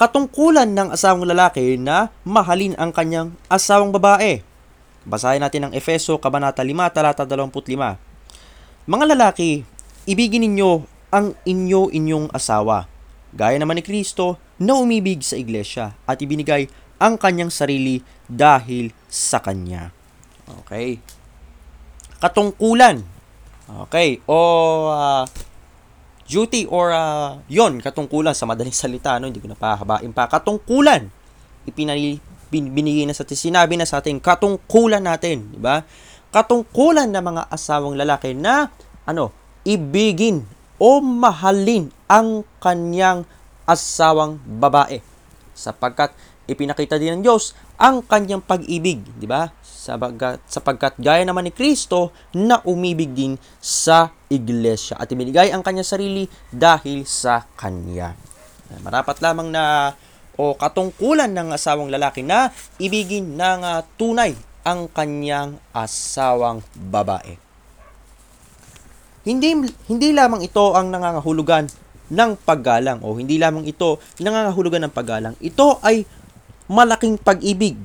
Katungkulan 0.00 0.72
ng 0.72 0.92
asawang 0.92 1.28
lalaki 1.28 1.76
na 1.76 2.08
mahalin 2.24 2.76
ang 2.80 2.92
kanyang 2.92 3.36
asawang 3.48 3.92
babae. 3.92 4.40
Basahin 5.04 5.40
natin 5.40 5.68
ang 5.68 5.72
Efeso, 5.72 6.16
Kabanata 6.20 6.64
5, 6.64 6.72
talata 6.92 7.24
25. 7.24 7.96
Mga 8.88 9.04
lalaki, 9.12 9.64
ibigin 10.04 10.44
ninyo 10.44 10.84
ang 11.08 11.32
inyo 11.48 11.88
inyong 11.92 12.28
asawa. 12.32 12.84
Gaya 13.32 13.56
naman 13.56 13.80
ni 13.80 13.84
Kristo, 13.84 14.36
na 14.56 14.72
umibig 14.76 15.20
sa 15.20 15.36
iglesia 15.36 15.92
at 16.08 16.20
ibinigay 16.20 16.68
ang 16.96 17.20
kanyang 17.20 17.52
sarili 17.52 18.00
dahil 18.24 18.92
sa 19.06 19.40
kanya. 19.44 19.92
Okay. 20.64 20.96
Katungkulan. 22.16 23.04
Okay. 23.66 24.24
O 24.24 24.38
uh, 24.88 25.28
duty 26.26 26.66
or 26.66 26.90
uh, 26.90 27.38
yon 27.46 27.78
katungkulan 27.78 28.34
sa 28.34 28.44
madaling 28.50 28.74
salita 28.74 29.14
no 29.22 29.30
hindi 29.30 29.38
ko 29.38 29.46
na 29.46 29.58
pahabain 29.58 30.10
pa 30.10 30.26
katungkulan 30.26 31.06
ipinali 31.62 32.18
binigay 32.50 33.06
na 33.06 33.14
sa 33.14 33.22
sinabi 33.26 33.78
na 33.78 33.86
sa 33.86 34.02
ating 34.02 34.18
katungkulan 34.18 35.02
natin 35.02 35.54
di 35.54 35.58
ba 35.58 35.86
katungkulan 36.34 37.10
ng 37.14 37.22
mga 37.22 37.42
asawang 37.50 37.94
lalaki 37.94 38.34
na 38.34 38.70
ano 39.06 39.30
ibigin 39.62 40.42
o 40.82 40.98
mahalin 40.98 41.94
ang 42.10 42.42
kanyang 42.58 43.22
asawang 43.66 44.38
babae 44.46 45.02
sapagkat 45.56 46.12
ipinakita 46.46 47.00
din 47.00 47.18
ng 47.18 47.22
Diyos 47.26 47.56
ang 47.76 48.00
kanyang 48.00 48.40
pag-ibig, 48.40 49.02
di 49.18 49.26
ba? 49.26 49.50
Sapagkat, 49.64 50.40
sapagkat 50.46 50.94
gaya 50.96 51.22
naman 51.26 51.46
ni 51.46 51.52
Kristo 51.52 52.14
na 52.32 52.62
umibig 52.64 53.12
din 53.12 53.36
sa 53.58 54.14
iglesia 54.30 54.96
at 54.96 55.10
ibinigay 55.10 55.50
ang 55.50 55.62
kanyang 55.62 55.86
sarili 55.86 56.24
dahil 56.50 57.02
sa 57.04 57.44
kanya. 57.58 58.14
Marapat 58.82 59.22
lamang 59.22 59.50
na 59.50 59.94
o 60.36 60.52
katungkulan 60.58 61.32
ng 61.32 61.54
asawang 61.54 61.88
lalaki 61.88 62.20
na 62.20 62.52
ibigin 62.76 63.38
ng 63.38 63.60
uh, 63.62 63.80
tunay 63.96 64.36
ang 64.66 64.90
kanyang 64.90 65.56
asawang 65.70 66.60
babae. 66.74 67.38
Hindi 69.26 69.70
hindi 69.90 70.08
lamang 70.14 70.42
ito 70.42 70.74
ang 70.74 70.90
nangangahulugan 70.90 71.66
ng 72.10 72.38
paggalang 72.46 73.02
o 73.02 73.18
hindi 73.18 73.38
lamang 73.38 73.66
ito 73.66 73.98
nangangahulugan 74.22 74.86
ng 74.86 74.92
paggalang. 74.94 75.34
Ito 75.42 75.82
ay 75.82 76.06
malaking 76.70 77.18
pag-ibig. 77.18 77.78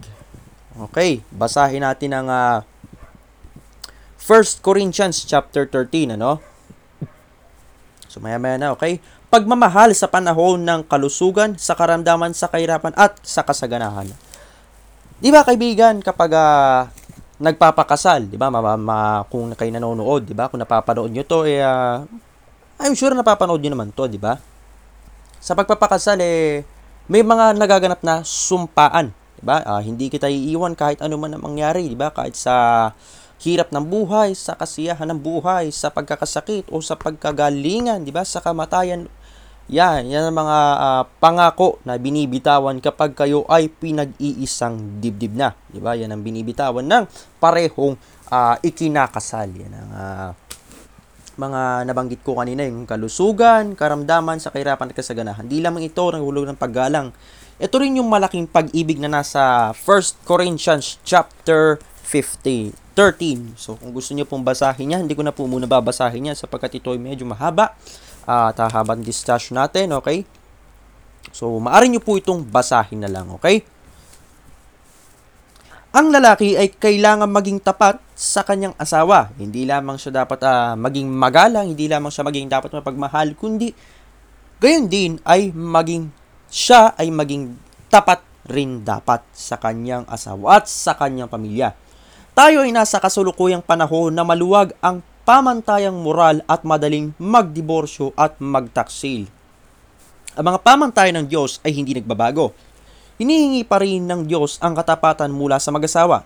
Okay, 0.89 1.21
basahin 1.33 1.83
natin 1.83 2.15
ang 2.15 2.27
uh, 2.31 2.63
1 4.21 4.63
Corinthians 4.63 5.25
chapter 5.25 5.65
13, 5.67 6.15
ano? 6.15 6.39
So 8.07 8.21
maya-maya 8.23 8.55
na, 8.55 8.71
okay? 8.71 9.01
Pagmamahal 9.31 9.95
sa 9.95 10.07
panahon 10.11 10.61
ng 10.61 10.83
kalusugan, 10.85 11.55
sa 11.55 11.75
karamdaman, 11.75 12.35
sa 12.35 12.51
kahirapan 12.51 12.91
at 12.99 13.17
sa 13.23 13.41
kasaganahan. 13.41 14.07
Di 15.21 15.31
ba 15.31 15.47
kaibigan, 15.47 16.03
kapag 16.03 16.31
uh, 16.35 16.87
nagpapakasal, 17.41 18.29
di 18.29 18.37
ba? 18.37 18.53
Ma- 18.53 18.77
ma- 18.77 19.23
kung 19.27 19.55
kayo 19.57 19.71
nanonood, 19.73 20.29
di 20.29 20.35
ba? 20.37 20.47
Kung 20.47 20.61
napapanood 20.61 21.09
nyo 21.09 21.23
to, 21.25 21.47
eh, 21.49 21.63
uh, 21.63 22.05
I'm 22.81 22.97
sure 22.97 23.13
napapanood 23.13 23.61
nyo 23.61 23.77
naman 23.77 23.93
to, 23.93 24.09
di 24.09 24.17
ba? 24.17 24.41
Sa 25.37 25.53
pagpapakasal, 25.53 26.17
eh, 26.17 26.65
may 27.05 27.21
mga 27.21 27.53
nagaganap 27.53 28.01
na 28.01 28.25
sumpaan. 28.25 29.13
Di 29.37 29.43
ba? 29.45 29.61
Uh, 29.61 29.81
hindi 29.85 30.09
kita 30.09 30.25
iiwan 30.25 30.73
kahit 30.73 30.97
ano 30.97 31.13
man 31.21 31.37
ang 31.37 31.45
mangyari, 31.45 31.85
di 31.85 31.93
ba? 31.93 32.09
Kahit 32.09 32.33
sa 32.33 32.89
hirap 33.45 33.69
ng 33.69 33.85
buhay, 33.85 34.33
sa 34.33 34.57
kasiyahan 34.57 35.13
ng 35.13 35.21
buhay, 35.21 35.69
sa 35.69 35.93
pagkakasakit 35.93 36.73
o 36.73 36.81
sa 36.81 36.97
pagkagalingan, 36.97 38.01
di 38.01 38.09
ba? 38.09 38.25
Sa 38.25 38.41
kamatayan. 38.41 39.05
Yan, 39.69 40.09
yan 40.09 40.33
ang 40.33 40.41
mga 40.41 40.57
uh, 40.81 41.03
pangako 41.21 41.77
na 41.85 42.01
binibitawan 42.01 42.81
kapag 42.81 43.13
kayo 43.13 43.45
ay 43.45 43.69
pinag-iisang 43.69 44.97
dibdib 44.97 45.37
na. 45.37 45.53
Di 45.69 45.77
ba? 45.77 45.93
Yan 45.93 46.17
ang 46.17 46.25
binibitawan 46.25 46.89
ng 46.89 47.05
parehong 47.37 47.93
uh, 48.33 48.57
ikinakasal. 48.65 49.53
Yan 49.53 49.73
ang 49.77 49.89
uh, 49.93 50.31
mga 51.41 51.89
nabanggit 51.89 52.21
ko 52.21 52.37
kanina, 52.37 52.61
yung 52.61 52.85
kalusugan, 52.85 53.73
karamdaman, 53.73 54.37
sa 54.37 54.53
kahirapan 54.53 54.93
at 54.93 54.95
kasaganahan. 54.95 55.49
Di 55.49 55.57
lamang 55.57 55.81
ito 55.81 56.05
ang 56.05 56.21
hulog 56.21 56.45
ng 56.45 56.59
paggalang. 56.61 57.09
Ito 57.57 57.81
rin 57.81 57.97
yung 57.97 58.09
malaking 58.09 58.45
pag-ibig 58.45 59.01
na 59.01 59.09
nasa 59.09 59.73
1 59.73 60.21
Corinthians 60.25 61.01
chapter 61.01 61.81
50, 62.05 62.77
13. 62.93 63.57
So, 63.57 63.79
kung 63.79 63.95
gusto 63.95 64.13
niyo 64.13 64.29
pong 64.29 64.45
basahin 64.45 64.93
yan, 64.93 65.09
hindi 65.09 65.17
ko 65.17 65.25
na 65.25 65.33
po 65.33 65.49
muna 65.49 65.65
babasahin 65.65 66.29
yan 66.29 66.37
sapagkat 66.37 66.77
ito 66.77 66.93
ay 66.93 67.01
medyo 67.01 67.25
mahaba. 67.25 67.73
At 68.27 68.61
uh, 68.61 68.69
habang 68.69 69.01
discussion 69.01 69.57
natin, 69.57 69.97
okay? 69.97 70.27
So, 71.33 71.57
maaari 71.57 71.89
niyo 71.89 72.03
po 72.03 72.19
itong 72.19 72.45
basahin 72.45 73.01
na 73.01 73.09
lang, 73.09 73.31
okay? 73.33 73.65
Ang 75.91 76.11
lalaki 76.11 76.55
ay 76.55 76.71
kailangan 76.71 77.27
maging 77.27 77.59
tapat 77.59 77.99
sa 78.21 78.45
kanyang 78.45 78.77
asawa. 78.77 79.33
Hindi 79.41 79.65
lamang 79.65 79.97
siya 79.97 80.21
dapat 80.21 80.45
uh, 80.45 80.77
maging 80.77 81.09
magalang, 81.09 81.73
hindi 81.73 81.89
lamang 81.89 82.13
siya 82.13 82.21
maging 82.21 82.53
dapat 82.53 82.69
mapagmahal, 82.69 83.33
kundi 83.33 83.73
gayon 84.61 84.85
din 84.85 85.17
ay 85.25 85.49
maging 85.49 86.13
siya 86.53 86.93
ay 87.01 87.09
maging 87.09 87.57
tapat 87.89 88.21
rin 88.45 88.85
dapat 88.85 89.25
sa 89.33 89.57
kanyang 89.57 90.05
asawa 90.05 90.61
at 90.61 90.69
sa 90.69 90.93
kanyang 90.93 91.33
pamilya. 91.33 91.73
Tayo 92.37 92.61
ay 92.61 92.69
nasa 92.69 93.01
kasulukuyang 93.01 93.65
panahon 93.65 94.13
na 94.13 94.21
maluwag 94.21 94.77
ang 94.85 95.01
pamantayang 95.25 95.97
moral 95.97 96.45
at 96.45 96.61
madaling 96.61 97.17
magdiborsyo 97.17 98.13
at 98.13 98.37
magtaksil. 98.37 99.25
Ang 100.37 100.45
mga 100.45 100.59
pamantayan 100.61 101.25
ng 101.25 101.27
Diyos 101.27 101.57
ay 101.65 101.73
hindi 101.73 101.97
nagbabago 101.97 102.53
hinihingi 103.21 103.61
pa 103.69 103.77
rin 103.77 104.09
ng 104.09 104.25
Diyos 104.25 104.57
ang 104.65 104.73
katapatan 104.73 105.29
mula 105.29 105.61
sa 105.61 105.69
mag-asawa. 105.69 106.25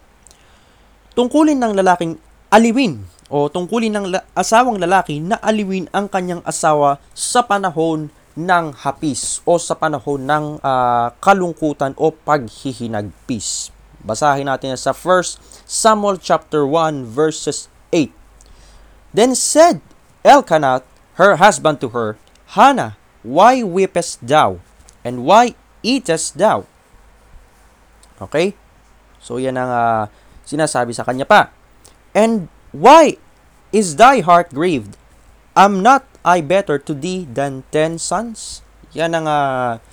Tungkulin 1.15 1.55
ng 1.55 1.79
lalaking 1.79 2.19
aliwin 2.51 3.07
o 3.31 3.47
tungkulin 3.47 3.95
ng 3.95 4.05
la- 4.11 4.27
asawang 4.35 4.75
lalaki 4.77 5.23
na 5.23 5.39
aliwin 5.39 5.87
ang 5.95 6.11
kanyang 6.11 6.43
asawa 6.43 6.99
sa 7.15 7.39
panahon 7.39 8.11
ng 8.35 8.65
hapis 8.83 9.39
o 9.47 9.55
sa 9.55 9.79
panahon 9.79 10.27
ng 10.27 10.45
uh, 10.59 11.07
kalungkutan 11.23 11.95
o 11.95 12.11
paghihinagpis. 12.11 13.71
Basahin 14.03 14.51
natin 14.51 14.75
sa 14.75 14.91
1 14.91 15.39
Samuel 15.63 16.19
chapter 16.19 16.67
1 16.67 17.07
verses 17.07 17.71
8. 17.95 18.11
Then 19.15 19.33
said 19.39 19.79
Elkanah, 20.27 20.83
her 21.15 21.39
husband 21.39 21.79
to 21.79 21.95
her, 21.95 22.19
Hannah, 22.59 22.99
why 23.23 23.63
weepest 23.63 24.19
thou? 24.19 24.59
And 25.07 25.23
why 25.23 25.55
eatest 25.79 26.35
thou? 26.35 26.67
Okay? 28.19 28.59
So 29.23 29.39
yan 29.39 29.55
ang 29.55 29.71
uh, 29.71 30.03
sinasabi 30.45 30.93
sa 30.93 31.03
kanya 31.03 31.27
pa. 31.27 31.51
And 32.15 32.47
why 32.71 33.19
is 33.75 33.99
thy 33.99 34.23
heart 34.23 34.53
grieved? 34.55 34.95
Am 35.57 35.83
not 35.83 36.07
I 36.23 36.39
better 36.39 36.79
to 36.79 36.93
thee 36.95 37.27
than 37.27 37.67
ten 37.73 37.99
sons? 37.99 38.63
Yan 38.95 39.11
ang 39.11 39.27
uh, 39.27 39.83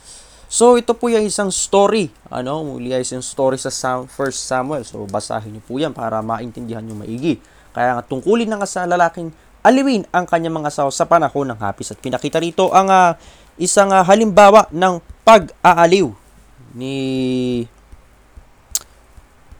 So 0.52 0.76
ito 0.76 0.92
po 0.92 1.08
yung 1.08 1.24
isang 1.24 1.48
story. 1.48 2.12
Ano, 2.28 2.60
muli 2.60 2.92
ay 2.92 3.08
isang 3.08 3.24
story 3.24 3.56
sa 3.56 3.72
Sam, 3.72 4.04
First 4.04 4.44
Samuel. 4.44 4.84
So 4.84 5.00
basahin 5.08 5.56
niyo 5.56 5.64
po 5.64 5.80
yan 5.80 5.96
para 5.96 6.20
maintindihan 6.20 6.84
niyo 6.84 6.92
maigi. 6.92 7.40
Kaya 7.72 7.96
nga 7.96 8.04
tungkulin 8.04 8.52
ng 8.52 8.60
sa 8.68 8.84
lalaking 8.84 9.32
aliwin 9.64 10.04
ang 10.12 10.28
kanyang 10.28 10.60
mga 10.60 10.68
asawa 10.68 10.92
sa 10.92 11.08
panahon 11.08 11.48
ng 11.48 11.56
hapis. 11.56 11.96
At 11.96 12.04
pinakita 12.04 12.36
rito 12.36 12.68
ang 12.68 12.92
uh, 12.92 13.16
isang 13.56 13.96
uh, 13.96 14.04
halimbawa 14.04 14.68
ng 14.68 15.00
pag-aaliw 15.24 16.12
ni 16.76 16.96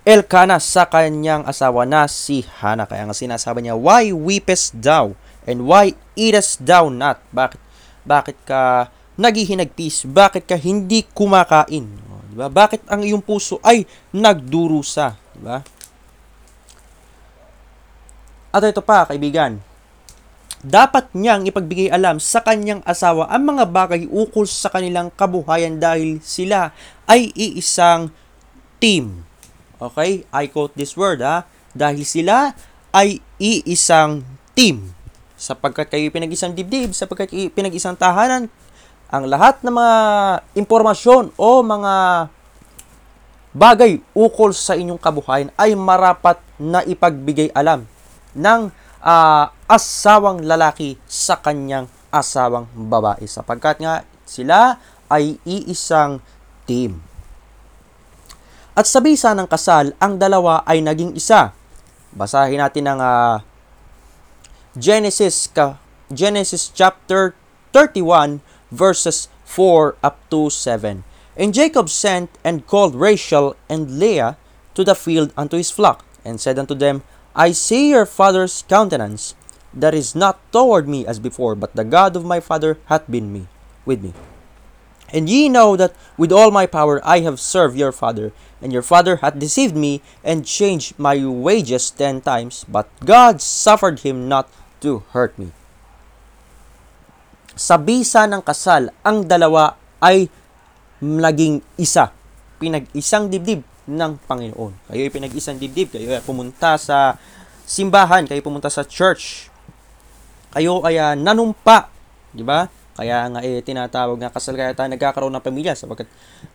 Elkana 0.03 0.59
sa 0.59 0.91
kanyang 0.91 1.47
asawa 1.47 1.87
na 1.87 2.11
si 2.11 2.43
Hana. 2.59 2.91
Kaya 2.91 3.07
nga 3.07 3.15
sinasabi 3.15 3.63
niya, 3.63 3.79
Why 3.79 4.11
weepest 4.11 4.75
thou? 4.75 5.15
And 5.47 5.67
why 5.67 5.95
eatest 6.19 6.63
thou 6.67 6.91
not? 6.91 7.23
Bakit, 7.31 7.61
bakit 8.03 8.39
ka 8.43 8.91
naghihinagpis? 9.15 10.11
Bakit 10.11 10.47
ka 10.47 10.59
hindi 10.59 11.07
kumakain? 11.07 11.87
O, 12.11 12.19
Diba? 12.35 12.51
Bakit 12.51 12.91
ang 12.91 13.07
iyong 13.07 13.23
puso 13.23 13.63
ay 13.63 13.87
nagdurusa? 14.11 15.15
Diba? 15.39 15.63
At 18.53 18.63
ito 18.67 18.83
pa, 18.83 19.07
kaibigan, 19.07 19.63
dapat 20.63 21.11
niyang 21.15 21.47
ipagbigay 21.47 21.91
alam 21.91 22.23
sa 22.23 22.43
kanyang 22.43 22.83
asawa 22.87 23.27
ang 23.31 23.55
mga 23.55 23.65
bagay 23.71 24.03
ukol 24.07 24.47
sa 24.47 24.71
kanilang 24.71 25.11
kabuhayan 25.15 25.79
dahil 25.83 26.23
sila 26.23 26.71
ay 27.07 27.35
iisang 27.35 28.15
team. 28.79 29.27
Okay? 29.91 30.23
I 30.31 30.47
quote 30.47 30.75
this 30.79 30.95
word 30.95 31.25
ha. 31.25 31.49
Dahil 31.75 32.07
sila 32.07 32.55
ay 32.93 33.19
iisang 33.41 34.23
team. 34.55 34.93
Sapagkat 35.35 35.91
kayo 35.91 36.07
pinag-isang 36.15 36.55
dibdib, 36.55 36.95
sapagkat 36.95 37.33
kayo 37.33 37.51
pinag-isang 37.51 37.99
tahanan, 37.99 38.47
ang 39.13 39.25
lahat 39.27 39.61
ng 39.61 39.75
mga 39.75 39.97
impormasyon 40.57 41.35
o 41.37 41.61
mga 41.61 41.95
bagay 43.53 44.01
ukol 44.17 44.57
sa 44.57 44.73
inyong 44.73 44.97
kabuhayan 44.97 45.53
ay 45.61 45.77
marapat 45.77 46.41
na 46.57 46.81
ipagbigay 46.81 47.53
alam 47.53 47.85
ng 48.33 48.73
ah, 49.05 49.53
asawang 49.69 50.41
lalaki 50.41 50.97
sa 51.05 51.37
kanyang 51.37 51.85
asawang 52.09 52.69
babae 52.73 53.29
sapagkat 53.29 53.81
nga 53.85 54.05
sila 54.25 54.81
ay 55.13 55.37
iisang 55.45 56.25
team. 56.65 57.05
At 58.73 58.89
sa 58.89 59.05
bisa 59.05 59.37
ng 59.37 59.45
kasal, 59.45 59.93
ang 60.01 60.17
dalawa 60.17 60.65
ay 60.65 60.81
naging 60.81 61.13
isa. 61.13 61.53
Basahin 62.17 62.61
natin 62.61 62.89
ang 62.89 63.01
ah, 63.01 63.45
Genesis 64.73 65.53
ka 65.53 65.77
Genesis 66.13 66.73
chapter 66.73 67.37
31 67.77 68.41
verses 68.73 69.29
4 69.45 69.97
up 70.01 70.17
to 70.33 70.49
7. 70.49 71.05
And 71.37 71.53
Jacob 71.53 71.89
sent 71.89 72.33
and 72.45 72.65
called 72.65 72.97
Rachel 72.97 73.57
and 73.69 74.01
Leah 74.01 74.37
to 74.73 74.85
the 74.85 74.97
field 74.97 75.33
unto 75.37 75.57
his 75.57 75.73
flock, 75.73 76.05
and 76.25 76.41
said 76.41 76.59
unto 76.61 76.77
them, 76.77 77.05
I 77.37 77.53
see 77.53 77.93
your 77.93 78.05
father's 78.05 78.65
countenance, 78.69 79.37
that 79.73 79.97
is 79.97 80.13
not 80.17 80.41
toward 80.53 80.89
me 80.89 81.05
as 81.09 81.21
before, 81.21 81.57
but 81.57 81.73
the 81.77 81.85
God 81.85 82.17
of 82.17 82.29
my 82.29 82.41
father 82.41 82.77
hath 82.93 83.09
been 83.09 83.33
me 83.33 83.49
with 83.85 84.05
me. 84.05 84.13
And 85.13 85.29
ye 85.29 85.53
know 85.53 85.77
that 85.77 85.93
with 86.17 86.33
all 86.33 86.51
my 86.51 86.65
power 86.65 87.05
I 87.05 87.21
have 87.21 87.37
served 87.37 87.77
your 87.77 87.93
father, 87.93 88.33
and 88.65 88.73
your 88.73 88.83
father 88.83 89.21
hath 89.21 89.39
deceived 89.39 89.77
me, 89.77 90.01
and 90.25 90.49
changed 90.49 90.97
my 90.97 91.21
wages 91.21 91.93
ten 91.93 92.25
times, 92.25 92.65
but 92.65 92.89
God 93.05 93.45
suffered 93.45 94.01
him 94.01 94.27
not 94.27 94.49
to 94.81 95.05
hurt 95.13 95.37
me. 95.37 95.53
Sa 97.53 97.77
bisa 97.77 98.25
ng 98.25 98.41
kasal, 98.41 98.89
ang 99.05 99.29
dalawa 99.29 99.77
ay 100.01 100.33
naging 101.05 101.61
isa. 101.77 102.11
Pinag-isang 102.57 103.29
dibdib 103.29 103.67
ng 103.85 104.13
Panginoon. 104.25 104.73
Kayo 104.89 105.03
ay 105.03 105.13
pinag-isang 105.13 105.59
dibdib. 105.59 105.93
Kayo 105.93 106.15
ay 106.15 106.23
pumunta 106.23 106.79
sa 106.79 107.19
simbahan. 107.67 108.25
Kayo 108.25 108.41
pumunta 108.41 108.71
sa 108.71 108.87
church. 108.87 109.51
Kayo 110.55 110.81
ay 110.87 110.97
ah, 110.97 111.15
nanumpa. 111.19 111.91
Di 112.33 112.47
ba? 112.47 112.71
Kaya 112.93 113.25
nga 113.33 113.41
eh, 113.41 113.65
tinatawag 113.65 114.21
na 114.21 114.29
kasal 114.29 114.53
kaya 114.53 114.77
tayo 114.77 114.93
nagkakaroon 114.93 115.33
ng 115.33 115.45
pamilya 115.45 115.73
sapagkat 115.73 116.09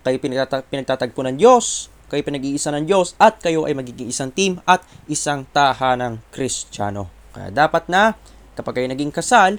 kayo 0.06 0.18
pinagtata- 0.22 0.66
pinagtatagpo 0.70 1.26
ng 1.26 1.38
Diyos, 1.42 1.90
kayo 2.14 2.22
pinag-iisa 2.22 2.70
ng 2.78 2.86
Diyos, 2.86 3.18
at 3.18 3.42
kayo 3.42 3.66
ay 3.66 3.74
magiging 3.74 4.14
isang 4.14 4.30
team 4.30 4.62
at 4.70 4.86
isang 5.10 5.50
tahanang 5.50 6.22
Kristiyano. 6.30 7.10
Kaya 7.34 7.50
dapat 7.50 7.90
na, 7.90 8.14
kapag 8.54 8.82
kayo 8.82 8.88
naging 8.88 9.10
kasal, 9.10 9.58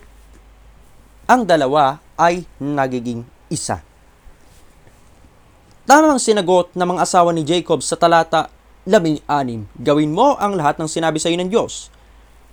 ang 1.27 1.43
dalawa 1.45 1.99
ay 2.17 2.47
nagiging 2.63 3.27
isa. 3.51 3.83
Tamang 5.89 6.21
sinagot 6.21 6.73
ng 6.77 6.85
mga 6.85 7.01
asawa 7.05 7.33
ni 7.33 7.43
Jacob 7.43 7.81
sa 7.81 7.97
talata 7.97 8.53
16, 8.89 9.25
Gawin 9.81 10.13
mo 10.13 10.37
ang 10.41 10.57
lahat 10.57 10.81
ng 10.81 10.89
sinabi 10.89 11.21
sa 11.21 11.29
iyo 11.29 11.41
ng 11.41 11.53
Diyos. 11.53 11.93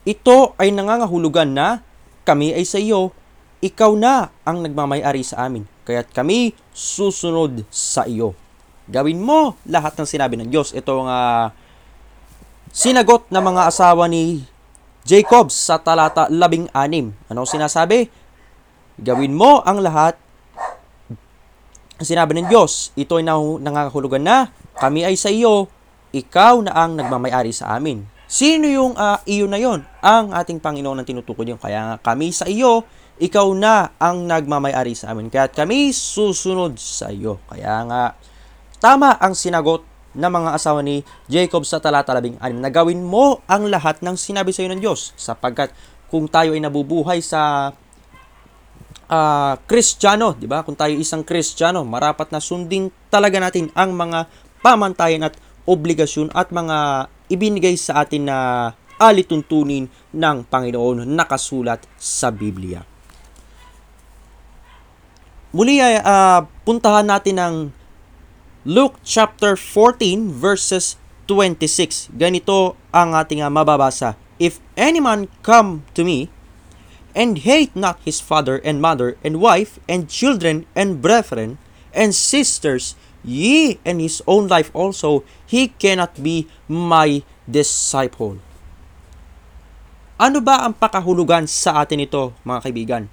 Ito 0.03 0.55
ay 0.59 0.71
nangangahulugan 0.75 1.55
na 1.55 1.83
kami 2.27 2.51
ay 2.51 2.67
sa 2.67 2.79
iyo, 2.79 3.15
ikaw 3.65 3.97
na 3.97 4.29
ang 4.45 4.61
nagmamayari 4.61 5.25
sa 5.25 5.49
amin, 5.49 5.65
kaya't 5.89 6.13
kami 6.13 6.53
susunod 6.69 7.65
sa 7.73 8.05
iyo. 8.05 8.37
Gawin 8.85 9.17
mo 9.17 9.57
lahat 9.65 9.97
ng 9.97 10.05
sinabi 10.05 10.37
ng 10.37 10.53
Diyos. 10.53 10.69
Ito 10.69 11.01
ang 11.01 11.09
ah, 11.09 11.49
sinagot 12.69 13.25
ng 13.33 13.41
mga 13.41 13.61
asawa 13.73 14.05
ni 14.05 14.45
Jacob 15.01 15.49
sa 15.49 15.81
talata 15.81 16.29
16. 16.29 16.69
Ano 17.33 17.49
sinasabi? 17.49 18.05
Gawin 19.01 19.33
mo 19.33 19.65
ang 19.65 19.81
lahat 19.81 20.21
sinabi 21.97 22.37
ng 22.37 22.47
Diyos. 22.51 22.93
Ito 22.93 23.17
ay 23.17 23.25
nang- 23.25 23.57
nangangahulugan 23.57 24.21
na 24.21 24.53
kami 24.77 25.01
ay 25.07 25.17
sa 25.17 25.33
iyo, 25.33 25.65
ikaw 26.13 26.61
na 26.61 26.77
ang 26.77 26.99
nagmamayari 26.99 27.49
sa 27.49 27.73
amin. 27.73 28.05
Sino 28.25 28.65
yung 28.69 28.93
ah, 28.97 29.21
iyo 29.25 29.45
na 29.45 29.57
yon? 29.57 29.85
Ang 30.01 30.33
ating 30.33 30.61
Panginoon 30.61 31.01
ang 31.01 31.07
tinutukoy 31.07 31.45
yung 31.49 31.61
kaya 31.61 31.95
nga 31.95 31.97
kami 32.01 32.33
sa 32.33 32.49
iyo, 32.49 32.85
ikaw 33.15 33.47
na 33.55 33.95
ang 33.95 34.27
nagmamayari 34.27 34.91
sa 34.91 35.15
amin. 35.15 35.31
Kaya 35.31 35.47
kami 35.47 35.95
susunod 35.95 36.75
sa 36.75 37.11
iyo. 37.11 37.39
Kaya 37.47 37.87
nga 37.87 38.01
tama 38.83 39.15
ang 39.15 39.31
sinagot 39.31 39.87
ng 40.15 40.31
mga 40.31 40.49
asawa 40.55 40.79
ni 40.83 41.03
Jacob 41.27 41.63
sa 41.67 41.83
talata 41.83 42.15
16 42.15 42.39
na 42.59 42.71
gawin 42.71 43.03
mo 43.03 43.43
ang 43.47 43.67
lahat 43.67 43.99
ng 43.99 44.15
sinabi 44.15 44.55
sa 44.55 44.63
iyo 44.63 44.71
ng 44.71 44.83
Diyos 44.83 45.11
sapagkat 45.19 45.75
kung 46.07 46.31
tayo 46.31 46.55
ay 46.55 46.63
nabubuhay 46.63 47.19
sa 47.19 47.71
ah 49.05 49.53
Kristiyano, 49.69 50.33
'di 50.33 50.49
ba? 50.49 50.65
Kung 50.65 50.73
tayo 50.73 50.97
isang 50.97 51.21
Kristiyano, 51.21 51.85
marapat 51.85 52.33
na 52.33 52.41
sundin 52.41 52.89
talaga 53.13 53.37
natin 53.37 53.69
ang 53.77 53.93
mga 53.93 54.25
pamantayan 54.65 55.27
at 55.29 55.37
obligasyon 55.69 56.33
at 56.33 56.49
mga 56.49 57.09
ibinigay 57.29 57.77
sa 57.77 58.01
atin 58.01 58.25
na 58.25 58.37
alituntunin 58.97 59.91
ng 60.15 60.37
Panginoon 60.47 61.05
nakasulat 61.05 61.85
sa 61.99 62.31
Biblia. 62.31 62.94
Muli 65.55 65.79
ay 65.79 66.03
ah, 66.03 66.51
puntahan 66.67 67.07
natin 67.07 67.39
ang 67.39 67.55
Luke 68.67 68.99
chapter 69.07 69.55
14 69.55 70.27
verses 70.27 70.99
26. 71.31 72.11
Ganito 72.11 72.75
ang 72.91 73.15
ating 73.15 73.39
ah, 73.39 73.47
mababasa. 73.47 74.19
If 74.35 74.59
any 74.75 74.99
man 74.99 75.31
come 75.47 75.87
to 75.95 76.03
me 76.03 76.27
and 77.15 77.39
hate 77.39 77.71
not 77.71 78.03
his 78.03 78.19
father 78.19 78.59
and 78.67 78.83
mother 78.83 79.15
and 79.23 79.39
wife 79.39 79.79
and 79.87 80.11
children 80.11 80.67
and 80.75 80.99
brethren 80.99 81.55
and 81.95 82.11
sisters, 82.11 82.99
ye 83.23 83.79
and 83.87 84.03
his 84.03 84.19
own 84.27 84.51
life 84.51 84.67
also, 84.75 85.23
he 85.47 85.71
cannot 85.79 86.19
be 86.19 86.51
my 86.67 87.23
disciple. 87.47 88.43
Ano 90.19 90.43
ba 90.43 90.67
ang 90.67 90.75
pakahulugan 90.75 91.47
sa 91.47 91.87
atin 91.87 92.03
ito, 92.03 92.35
mga 92.43 92.59
kaibigan? 92.59 93.03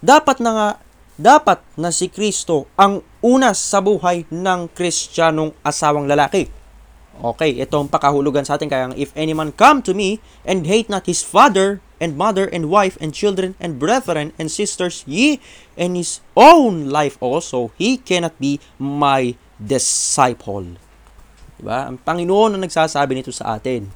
Dapat 0.00 0.40
na 0.40 0.50
nga, 0.56 0.68
dapat 1.16 1.60
na 1.76 1.92
si 1.92 2.08
Kristo 2.08 2.68
ang 2.76 3.04
una 3.20 3.52
sa 3.52 3.84
buhay 3.84 4.26
ng 4.32 4.72
Kristiyanong 4.72 5.52
asawang 5.62 6.08
lalaki. 6.08 6.48
Okay, 7.22 7.60
ito 7.60 7.76
ang 7.76 7.92
pakahulugan 7.92 8.42
sa 8.42 8.56
atin. 8.56 8.72
Kaya 8.72 8.90
if 8.96 9.12
any 9.12 9.36
man 9.36 9.52
come 9.52 9.84
to 9.84 9.92
me 9.92 10.18
and 10.48 10.64
hate 10.64 10.88
not 10.88 11.04
his 11.04 11.20
father 11.20 11.84
and 12.00 12.16
mother 12.16 12.48
and 12.48 12.72
wife 12.72 12.96
and 12.98 13.12
children 13.12 13.54
and 13.60 13.76
brethren 13.76 14.32
and 14.40 14.48
sisters, 14.48 15.04
ye 15.04 15.38
and 15.76 15.94
his 15.94 16.24
own 16.34 16.88
life 16.88 17.20
also, 17.20 17.70
he 17.76 18.00
cannot 18.00 18.34
be 18.40 18.58
my 18.80 19.36
disciple. 19.60 20.80
Diba? 21.60 21.86
Ang 21.86 22.00
Panginoon 22.00 22.58
ang 22.58 22.62
nagsasabi 22.64 23.12
nito 23.14 23.30
sa 23.30 23.54
atin. 23.54 23.86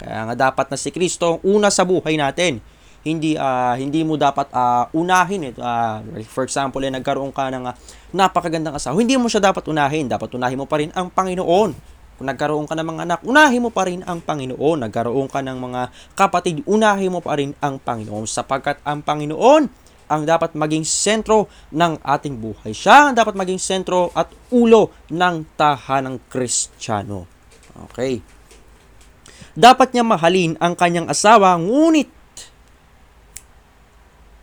Kaya 0.00 0.32
nga 0.32 0.50
dapat 0.50 0.66
na 0.72 0.76
si 0.80 0.90
Kristo 0.90 1.36
ang 1.36 1.40
una 1.44 1.68
sa 1.70 1.86
buhay 1.86 2.18
natin. 2.18 2.58
Hindi 3.06 3.38
ah, 3.38 3.78
hindi 3.78 4.02
mo 4.02 4.18
dapat 4.18 4.50
ah, 4.50 4.90
unahin 4.90 5.54
ito. 5.54 5.62
Ah, 5.62 6.02
for 6.26 6.42
example, 6.42 6.82
eh, 6.82 6.90
nagkaroon 6.90 7.30
ka 7.30 7.46
ng 7.54 7.70
ah, 7.70 7.78
napakagandang 8.10 8.74
asawa. 8.74 8.98
Hindi 8.98 9.14
mo 9.14 9.30
siya 9.30 9.38
dapat 9.38 9.70
unahin. 9.70 10.10
Dapat 10.10 10.34
unahin 10.34 10.58
mo 10.58 10.66
pa 10.66 10.82
rin 10.82 10.90
ang 10.90 11.14
Panginoon. 11.14 11.70
Kung 12.16 12.26
nagkaroon 12.26 12.66
ka 12.66 12.74
ng 12.74 12.88
mga 12.96 13.02
anak, 13.06 13.20
unahin 13.22 13.62
mo 13.62 13.70
pa 13.70 13.86
rin 13.86 14.02
ang 14.02 14.18
Panginoon. 14.18 14.90
Nagkaroon 14.90 15.30
ka 15.30 15.38
ng 15.38 15.54
mga 15.54 15.82
kapatid, 16.18 16.66
unahin 16.66 17.14
mo 17.14 17.22
pa 17.22 17.38
rin 17.38 17.54
ang 17.62 17.78
Panginoon. 17.78 18.26
Sapagkat 18.26 18.82
ang 18.82 19.06
Panginoon 19.06 19.86
ang 20.06 20.22
dapat 20.22 20.54
maging 20.54 20.86
sentro 20.86 21.50
ng 21.74 21.98
ating 22.02 22.38
buhay. 22.38 22.72
Siya 22.72 23.10
ang 23.10 23.14
dapat 23.14 23.34
maging 23.34 23.60
sentro 23.60 24.10
at 24.14 24.30
ulo 24.54 24.94
ng 25.12 25.44
tahanang 25.58 26.22
Kristiyano. 26.30 27.26
Okay. 27.90 28.22
Dapat 29.56 29.92
niya 29.92 30.04
mahalin 30.04 30.56
ang 30.60 30.76
kanyang 30.76 31.08
asawa, 31.08 31.56
ngunit 31.60 32.08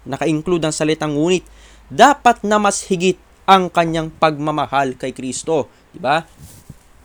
naka-include 0.08 0.68
ang 0.68 0.76
salitang 0.76 1.16
ngunit, 1.16 1.44
dapat 1.92 2.44
na 2.48 2.60
mas 2.60 2.84
higit 2.88 3.20
ang 3.44 3.68
kanyang 3.68 4.12
pagmamahal 4.12 4.96
kay 4.96 5.12
Kristo, 5.12 5.68
di 5.92 6.00
ba? 6.00 6.24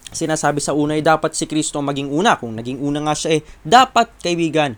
sinasabi 0.08 0.60
sa 0.60 0.72
una 0.72 0.96
ay 0.96 1.04
dapat 1.04 1.36
si 1.36 1.44
Kristo 1.44 1.80
maging 1.84 2.08
una. 2.08 2.40
Kung 2.40 2.56
naging 2.56 2.80
una 2.80 3.04
nga 3.04 3.14
siya 3.16 3.40
eh, 3.40 3.42
dapat 3.64 4.08
kaibigan, 4.24 4.76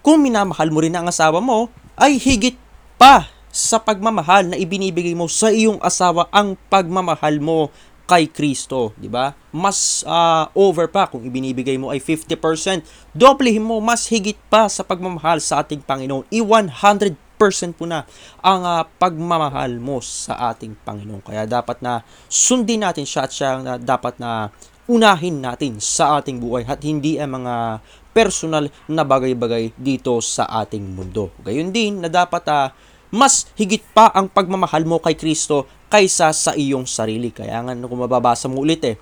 kung 0.00 0.24
minamahal 0.24 0.72
mo 0.72 0.80
rin 0.80 0.96
ang 0.96 1.08
asawa 1.08 1.44
mo, 1.44 1.68
ay 2.00 2.16
higit 2.16 2.56
pa 2.96 3.28
sa 3.50 3.82
pagmamahal 3.82 4.46
na 4.48 4.56
ibinibigay 4.56 5.12
mo 5.12 5.26
sa 5.26 5.50
iyong 5.50 5.82
asawa 5.82 6.30
ang 6.30 6.54
pagmamahal 6.70 7.42
mo 7.42 7.68
kay 8.10 8.26
Kristo, 8.26 8.90
di 8.98 9.06
ba? 9.06 9.30
Mas 9.54 10.02
ah, 10.02 10.50
over 10.58 10.90
pa 10.90 11.06
kung 11.06 11.22
ibinibigay 11.22 11.78
mo 11.78 11.94
ay 11.94 12.02
50%, 12.02 12.82
doblehin 13.14 13.62
mo 13.62 13.78
mas 13.78 14.10
higit 14.10 14.34
pa 14.50 14.66
sa 14.66 14.82
pagmamahal 14.82 15.38
sa 15.38 15.62
ating 15.62 15.86
Panginoon. 15.86 16.26
I-100% 16.26 17.78
po 17.78 17.86
na 17.86 18.02
ang 18.42 18.66
ah, 18.66 18.82
pagmamahal 18.82 19.78
mo 19.78 20.02
sa 20.02 20.50
ating 20.50 20.74
Panginoon. 20.82 21.22
Kaya 21.22 21.46
dapat 21.46 21.78
na 21.78 22.02
sundin 22.26 22.82
natin 22.82 23.06
siya 23.06 23.22
at 23.22 23.30
siya 23.30 23.50
na 23.62 23.78
dapat 23.78 24.18
na 24.18 24.50
unahin 24.90 25.38
natin 25.38 25.78
sa 25.78 26.18
ating 26.18 26.42
buhay 26.42 26.66
at 26.66 26.82
hindi 26.82 27.14
ang 27.14 27.46
mga 27.46 27.78
personal 28.10 28.66
na 28.90 29.06
bagay-bagay 29.06 29.78
dito 29.78 30.18
sa 30.18 30.50
ating 30.50 30.98
mundo. 30.98 31.30
Gayon 31.46 31.70
din 31.70 32.02
na 32.02 32.10
dapat 32.10 32.42
ah, 32.50 32.74
mas 33.10 33.50
higit 33.58 33.82
pa 33.94 34.10
ang 34.14 34.30
pagmamahal 34.30 34.86
mo 34.86 35.02
kay 35.02 35.18
Kristo 35.18 35.66
kaysa 35.90 36.30
sa 36.30 36.54
iyong 36.54 36.86
sarili. 36.86 37.34
Kaya 37.34 37.60
nga 37.62 37.74
kung 37.74 38.00
mababasa 38.00 38.46
mo 38.46 38.62
ulit 38.62 38.82
eh, 38.86 38.96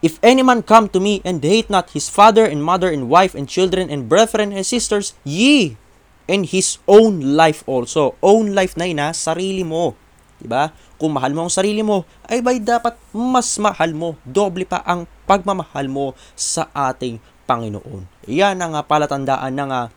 If 0.00 0.16
any 0.24 0.40
man 0.40 0.64
come 0.64 0.88
to 0.96 1.00
me 1.00 1.20
and 1.28 1.44
hate 1.44 1.68
not 1.68 1.92
his 1.92 2.08
father 2.08 2.48
and 2.48 2.64
mother 2.64 2.88
and 2.88 3.12
wife 3.12 3.36
and 3.36 3.44
children 3.44 3.92
and 3.92 4.08
brethren 4.08 4.48
and 4.48 4.64
sisters, 4.64 5.12
ye 5.28 5.76
and 6.24 6.48
his 6.48 6.80
own 6.88 7.36
life 7.36 7.60
also. 7.68 8.16
Own 8.24 8.56
life 8.56 8.80
na 8.80 8.88
ina, 8.88 9.12
sarili 9.12 9.60
mo. 9.60 9.92
Diba? 10.40 10.72
Kung 10.96 11.12
mahal 11.12 11.36
mo 11.36 11.44
ang 11.44 11.52
sarili 11.52 11.84
mo, 11.84 12.08
ay 12.24 12.40
bay 12.40 12.64
dapat 12.64 12.96
mas 13.12 13.52
mahal 13.60 13.92
mo. 13.92 14.16
Doble 14.24 14.64
pa 14.64 14.80
ang 14.88 15.04
pagmamahal 15.28 15.84
mo 15.92 16.16
sa 16.32 16.72
ating 16.72 17.20
Panginoon. 17.44 18.08
Yan 18.24 18.56
ang 18.56 18.80
palatandaan 18.80 19.52
ng 19.52 19.68
uh, 19.68 19.92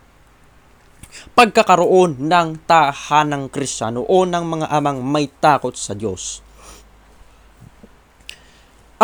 pagkakaroon 1.34 2.18
ng 2.26 2.48
tahanang 2.68 3.50
kristyano 3.50 4.04
o 4.06 4.22
ng 4.26 4.44
mga 4.44 4.66
amang 4.70 5.02
may 5.02 5.28
takot 5.28 5.74
sa 5.74 5.94
Diyos. 5.94 6.44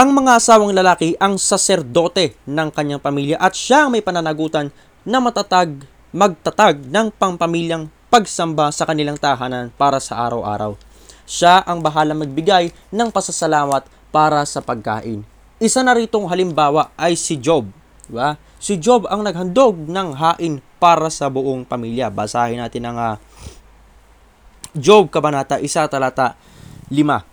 Ang 0.00 0.16
mga 0.16 0.40
asawang 0.40 0.72
lalaki 0.72 1.18
ang 1.20 1.36
saserdote 1.36 2.38
ng 2.48 2.68
kanyang 2.72 3.02
pamilya 3.02 3.36
at 3.36 3.52
siya 3.52 3.84
ang 3.84 3.92
may 3.92 4.00
pananagutan 4.00 4.72
na 5.04 5.18
matatag, 5.20 5.84
magtatag 6.14 6.88
ng 6.88 7.12
pangpamilyang 7.14 7.92
pagsamba 8.08 8.72
sa 8.72 8.88
kanilang 8.88 9.18
tahanan 9.20 9.68
para 9.74 10.00
sa 10.00 10.24
araw-araw. 10.24 10.78
Siya 11.28 11.62
ang 11.62 11.78
bahala 11.78 12.16
magbigay 12.16 12.74
ng 12.90 13.08
pasasalamat 13.14 13.86
para 14.10 14.42
sa 14.48 14.58
pagkain. 14.58 15.22
Isa 15.60 15.84
na 15.84 15.94
ritong 15.94 16.26
halimbawa 16.26 16.90
ay 16.98 17.14
si 17.14 17.38
Job. 17.38 17.68
Diba? 18.08 18.34
Si 18.60 18.76
Job 18.76 19.08
ang 19.08 19.24
naghandog 19.24 19.88
ng 19.88 20.20
hain 20.20 20.60
para 20.76 21.08
sa 21.08 21.32
buong 21.32 21.64
pamilya. 21.64 22.12
Basahin 22.12 22.60
natin 22.60 22.84
ang 22.84 22.96
uh, 23.00 23.16
Job 24.76 25.08
Kabanata 25.08 25.56
1 25.56 25.64
talata 25.88 26.36
5. 26.92 27.24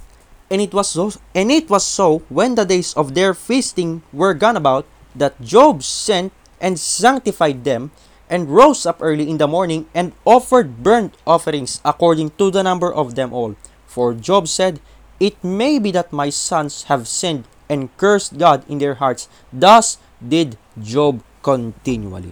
And 0.47 0.63
it 0.63 0.71
was 0.71 0.87
so 0.87 1.11
and 1.35 1.51
it 1.51 1.67
was 1.67 1.83
so 1.83 2.23
when 2.31 2.55
the 2.55 2.63
days 2.63 2.95
of 2.95 3.11
their 3.11 3.35
feasting 3.35 4.07
were 4.15 4.31
gone 4.31 4.55
about 4.55 4.87
that 5.11 5.35
Job 5.43 5.83
sent 5.83 6.31
and 6.63 6.79
sanctified 6.79 7.67
them 7.67 7.91
and 8.31 8.47
rose 8.47 8.87
up 8.87 9.03
early 9.03 9.27
in 9.27 9.37
the 9.37 9.51
morning 9.51 9.87
and 9.91 10.15
offered 10.23 10.83
burnt 10.83 11.19
offerings 11.27 11.83
according 11.83 12.31
to 12.39 12.47
the 12.47 12.63
number 12.63 12.87
of 12.87 13.19
them 13.19 13.35
all. 13.35 13.59
For 13.83 14.15
Job 14.15 14.47
said, 14.47 14.79
It 15.19 15.35
may 15.43 15.79
be 15.79 15.91
that 15.91 16.15
my 16.15 16.29
sons 16.29 16.87
have 16.87 17.07
sinned 17.07 17.43
and 17.67 17.91
cursed 17.97 18.37
God 18.37 18.63
in 18.69 18.79
their 18.79 18.95
hearts. 18.95 19.27
Thus 19.51 19.97
did 20.23 20.55
Job 20.77 21.17
continually. 21.41 22.31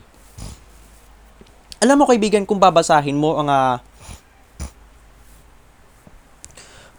Alam 1.82 2.02
mo 2.02 2.06
kaibigan, 2.06 2.46
kung 2.46 2.62
babasahin 2.62 3.18
mo 3.18 3.38
ang 3.42 3.50
uh, 3.50 3.78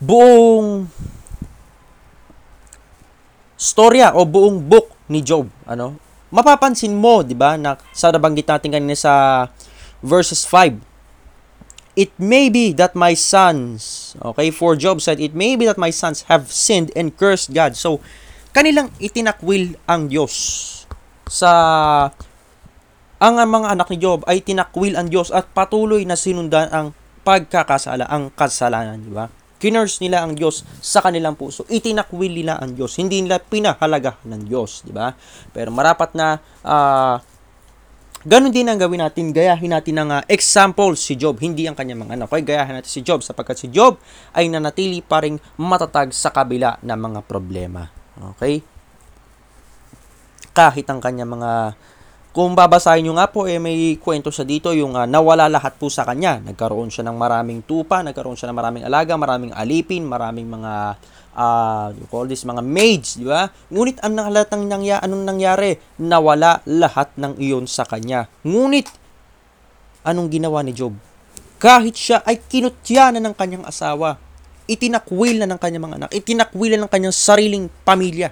buong 0.02 0.86
storya 3.56 4.12
o 4.14 4.26
buong 4.28 4.60
book 4.60 4.92
ni 5.08 5.24
Job, 5.24 5.48
ano? 5.64 5.96
Mapapansin 6.28 6.92
mo, 6.92 7.22
'di 7.22 7.38
ba, 7.38 7.54
na 7.54 7.78
sa 7.94 8.10
nabanggit 8.10 8.46
natin 8.46 8.70
kanina 8.74 8.98
sa 8.98 9.46
verses 10.04 10.44
5. 10.44 10.82
It 11.96 12.12
may 12.20 12.52
be 12.52 12.76
that 12.76 12.92
my 12.92 13.16
sons, 13.16 14.12
okay, 14.20 14.52
for 14.52 14.76
Job 14.76 15.00
said, 15.00 15.16
it 15.16 15.32
may 15.32 15.56
be 15.56 15.64
that 15.64 15.80
my 15.80 15.88
sons 15.88 16.28
have 16.28 16.52
sinned 16.52 16.92
and 16.92 17.16
cursed 17.16 17.56
God. 17.56 17.72
So, 17.72 18.04
kanilang 18.52 18.92
itinakwil 19.00 19.80
ang 19.88 20.12
Diyos 20.12 20.36
sa 21.26 21.52
ang 23.16 23.34
mga 23.40 23.72
anak 23.72 23.88
ni 23.90 23.98
Job 23.98 24.22
ay 24.28 24.44
tinakwil 24.44 24.94
ang 24.94 25.08
Diyos 25.08 25.32
at 25.32 25.48
patuloy 25.50 26.04
na 26.04 26.20
sinundan 26.20 26.68
ang 26.68 26.92
pagkakasala, 27.26 28.06
ang 28.06 28.30
kasalanan, 28.30 29.02
di 29.02 29.10
ba? 29.10 29.26
Kinurse 29.56 30.04
nila 30.04 30.22
ang 30.22 30.36
Diyos 30.36 30.62
sa 30.84 31.00
kanilang 31.00 31.34
puso. 31.34 31.64
Itinakwil 31.66 32.28
nila 32.28 32.60
ang 32.60 32.76
Diyos. 32.76 32.94
Hindi 33.00 33.24
nila 33.24 33.40
pinahalagahan 33.40 34.28
ng 34.28 34.42
Diyos, 34.46 34.84
di 34.84 34.92
ba? 34.92 35.16
Pero 35.50 35.72
marapat 35.72 36.12
na 36.12 36.36
uh, 36.60 37.16
ganun 38.20 38.52
din 38.52 38.68
ang 38.68 38.76
gawin 38.76 39.00
natin. 39.00 39.32
Gayahin 39.32 39.72
natin 39.72 39.96
ng 39.96 40.10
uh, 40.12 40.22
example 40.28 40.92
si 40.94 41.16
Job, 41.16 41.40
hindi 41.40 41.64
ang 41.64 41.74
kanyang 41.74 42.04
mga 42.04 42.12
anak. 42.20 42.26
Okay, 42.30 42.44
gayahin 42.44 42.74
natin 42.78 42.92
si 42.92 43.00
Job 43.00 43.24
sapagkat 43.24 43.56
si 43.56 43.72
Job 43.72 43.96
ay 44.36 44.52
nanatili 44.52 45.00
pa 45.00 45.24
ring 45.24 45.40
matatag 45.56 46.12
sa 46.12 46.28
kabila 46.28 46.76
ng 46.84 47.00
mga 47.00 47.20
problema. 47.24 47.88
Okay? 48.36 48.75
Kahit 50.56 50.88
ang 50.88 51.04
kanyang 51.04 51.36
mga 51.36 51.76
kung 52.36 52.52
babasahin 52.52 53.00
nyo 53.00 53.16
nga 53.16 53.32
po, 53.32 53.48
eh, 53.48 53.56
may 53.56 53.96
kwento 53.96 54.28
sa 54.28 54.44
dito 54.44 54.68
yung 54.68 54.92
uh, 54.92 55.08
nawala 55.08 55.48
lahat 55.48 55.80
po 55.80 55.88
sa 55.88 56.04
kanya. 56.04 56.36
Nagkaroon 56.44 56.92
siya 56.92 57.08
ng 57.08 57.16
maraming 57.16 57.64
tupa, 57.64 58.04
nagkaroon 58.04 58.36
siya 58.36 58.52
ng 58.52 58.58
maraming 58.60 58.84
alaga, 58.84 59.16
maraming 59.16 59.56
alipin, 59.56 60.04
maraming 60.04 60.44
mga, 60.44 61.00
uh, 61.32 61.96
you 61.96 62.04
call 62.12 62.28
this, 62.28 62.44
mga 62.44 62.60
maids, 62.60 63.16
di 63.16 63.24
ba? 63.24 63.48
Ngunit 63.72 64.04
ang 64.04 64.20
lahat 64.20 64.52
ng 64.52 64.68
nangya, 64.68 65.00
anong 65.00 65.24
nangyari? 65.24 65.80
Nawala 65.96 66.60
lahat 66.68 67.08
ng 67.16 67.40
iyon 67.40 67.64
sa 67.64 67.88
kanya. 67.88 68.28
Ngunit, 68.44 68.92
anong 70.04 70.28
ginawa 70.28 70.60
ni 70.60 70.76
Job? 70.76 70.92
Kahit 71.56 71.96
siya 71.96 72.20
ay 72.20 72.36
kinutya 72.36 73.16
na 73.16 73.24
ng 73.24 73.32
kanyang 73.32 73.64
asawa, 73.64 74.20
itinakwil 74.68 75.40
na 75.40 75.48
ng 75.48 75.56
kanyang 75.56 75.88
mga 75.88 75.96
anak, 76.04 76.10
itinakwil 76.12 76.76
na 76.76 76.84
ng 76.84 76.92
kanyang 76.92 77.16
sariling 77.16 77.72
pamilya 77.80 78.28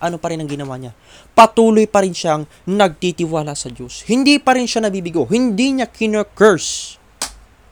ano 0.00 0.16
pa 0.16 0.32
rin 0.32 0.40
ang 0.40 0.48
ginawa 0.48 0.80
niya? 0.80 0.96
Patuloy 1.36 1.84
pa 1.84 2.00
rin 2.00 2.16
siyang 2.16 2.48
nagtitiwala 2.64 3.52
sa 3.52 3.68
Diyos. 3.68 4.02
Hindi 4.08 4.40
pa 4.40 4.56
rin 4.56 4.64
siya 4.64 4.88
nabibigo. 4.88 5.28
Hindi 5.28 5.76
niya 5.76 5.86
kinurse 5.92 6.96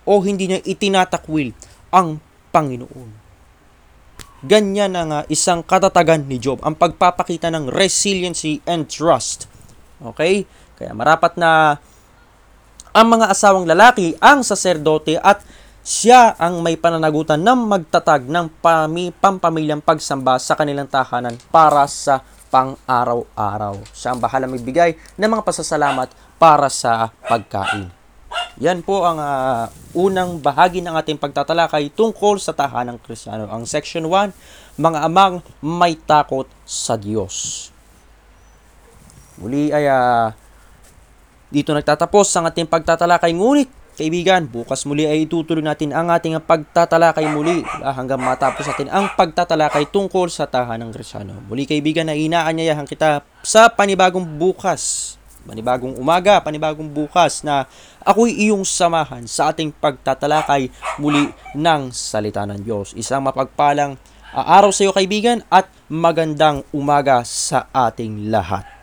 o 0.04 0.20
hindi 0.20 0.52
niya 0.52 0.60
itinatakwil 0.60 1.56
ang 1.88 2.20
Panginoon. 2.52 3.28
Ganyan 4.44 4.94
ang 4.94 5.10
uh, 5.10 5.22
isang 5.26 5.66
katatagan 5.66 6.22
ni 6.30 6.38
Job, 6.38 6.62
ang 6.62 6.78
pagpapakita 6.78 7.50
ng 7.50 7.66
resiliency 7.72 8.62
and 8.70 8.86
trust. 8.86 9.50
Okay? 9.98 10.46
Kaya 10.78 10.94
marapat 10.94 11.34
na 11.34 11.82
ang 12.94 13.06
mga 13.10 13.34
asawang 13.34 13.66
lalaki, 13.66 14.14
ang 14.22 14.46
saserdote 14.46 15.18
at 15.18 15.42
siya 15.86 16.36
ang 16.36 16.60
may 16.60 16.76
pananagutan 16.76 17.40
ng 17.40 17.60
magtatag 17.70 18.28
ng 18.28 18.60
pami, 18.60 19.14
pampamilyang 19.14 19.80
pagsamba 19.80 20.36
sa 20.36 20.58
kanilang 20.58 20.90
tahanan 20.90 21.38
para 21.48 21.88
sa 21.88 22.20
pang-araw-araw. 22.48 23.80
Siya 23.92 24.16
ang 24.16 24.20
bahala 24.20 24.48
magbigay 24.48 24.96
ng 25.16 25.30
mga 25.30 25.44
pasasalamat 25.44 26.08
para 26.40 26.68
sa 26.72 27.12
pagkain. 27.28 27.92
Yan 28.58 28.82
po 28.82 29.06
ang 29.06 29.22
uh, 29.22 29.70
unang 29.94 30.42
bahagi 30.42 30.82
ng 30.82 30.90
ating 30.98 31.16
pagtatalakay 31.16 31.94
tungkol 31.94 32.42
sa 32.42 32.50
tahanang 32.50 32.98
kristyano. 32.98 33.46
Ang 33.46 33.64
section 33.64 34.10
1, 34.10 34.82
mga 34.82 34.98
amang 35.06 35.40
may 35.62 35.94
takot 35.94 36.50
sa 36.66 36.98
Diyos. 36.98 37.68
Muli 39.38 39.70
ay 39.70 39.86
uh, 39.86 40.34
dito 41.48 41.70
nagtatapos 41.70 42.28
ang 42.34 42.50
ating 42.50 42.66
pagtatalakay. 42.66 43.30
Ngunit 43.30 43.70
Kaibigan, 43.98 44.46
bukas 44.46 44.86
muli 44.86 45.10
ay 45.10 45.26
itutuloy 45.26 45.58
natin 45.58 45.90
ang 45.90 46.06
ating 46.06 46.38
pagtatalakay 46.38 47.34
muli 47.34 47.66
ah, 47.82 47.90
hanggang 47.90 48.22
matapos 48.22 48.70
natin 48.70 48.86
ang 48.94 49.10
pagtatalakay 49.18 49.90
tungkol 49.90 50.30
sa 50.30 50.46
tahanang 50.46 50.94
Krisyano. 50.94 51.42
Muli 51.50 51.66
kaibigan, 51.66 52.06
na 52.06 52.14
inaanyayahan 52.14 52.86
kita 52.86 53.26
sa 53.42 53.66
panibagong 53.66 54.22
bukas, 54.22 55.18
panibagong 55.42 55.98
umaga, 55.98 56.38
panibagong 56.38 56.86
bukas 56.86 57.42
na 57.42 57.66
ako'y 58.06 58.38
iyong 58.46 58.62
samahan 58.62 59.26
sa 59.26 59.50
ating 59.50 59.74
pagtatalakay 59.74 60.70
muli 61.02 61.34
ng 61.58 61.90
salita 61.90 62.46
ng 62.46 62.62
Diyos. 62.62 62.94
Isang 62.94 63.26
mapagpalang 63.26 63.98
uh, 64.30 64.46
araw 64.46 64.70
sa 64.70 64.86
iyo 64.86 64.94
kaibigan 64.94 65.42
at 65.50 65.66
magandang 65.90 66.62
umaga 66.70 67.26
sa 67.26 67.66
ating 67.74 68.30
lahat. 68.30 68.77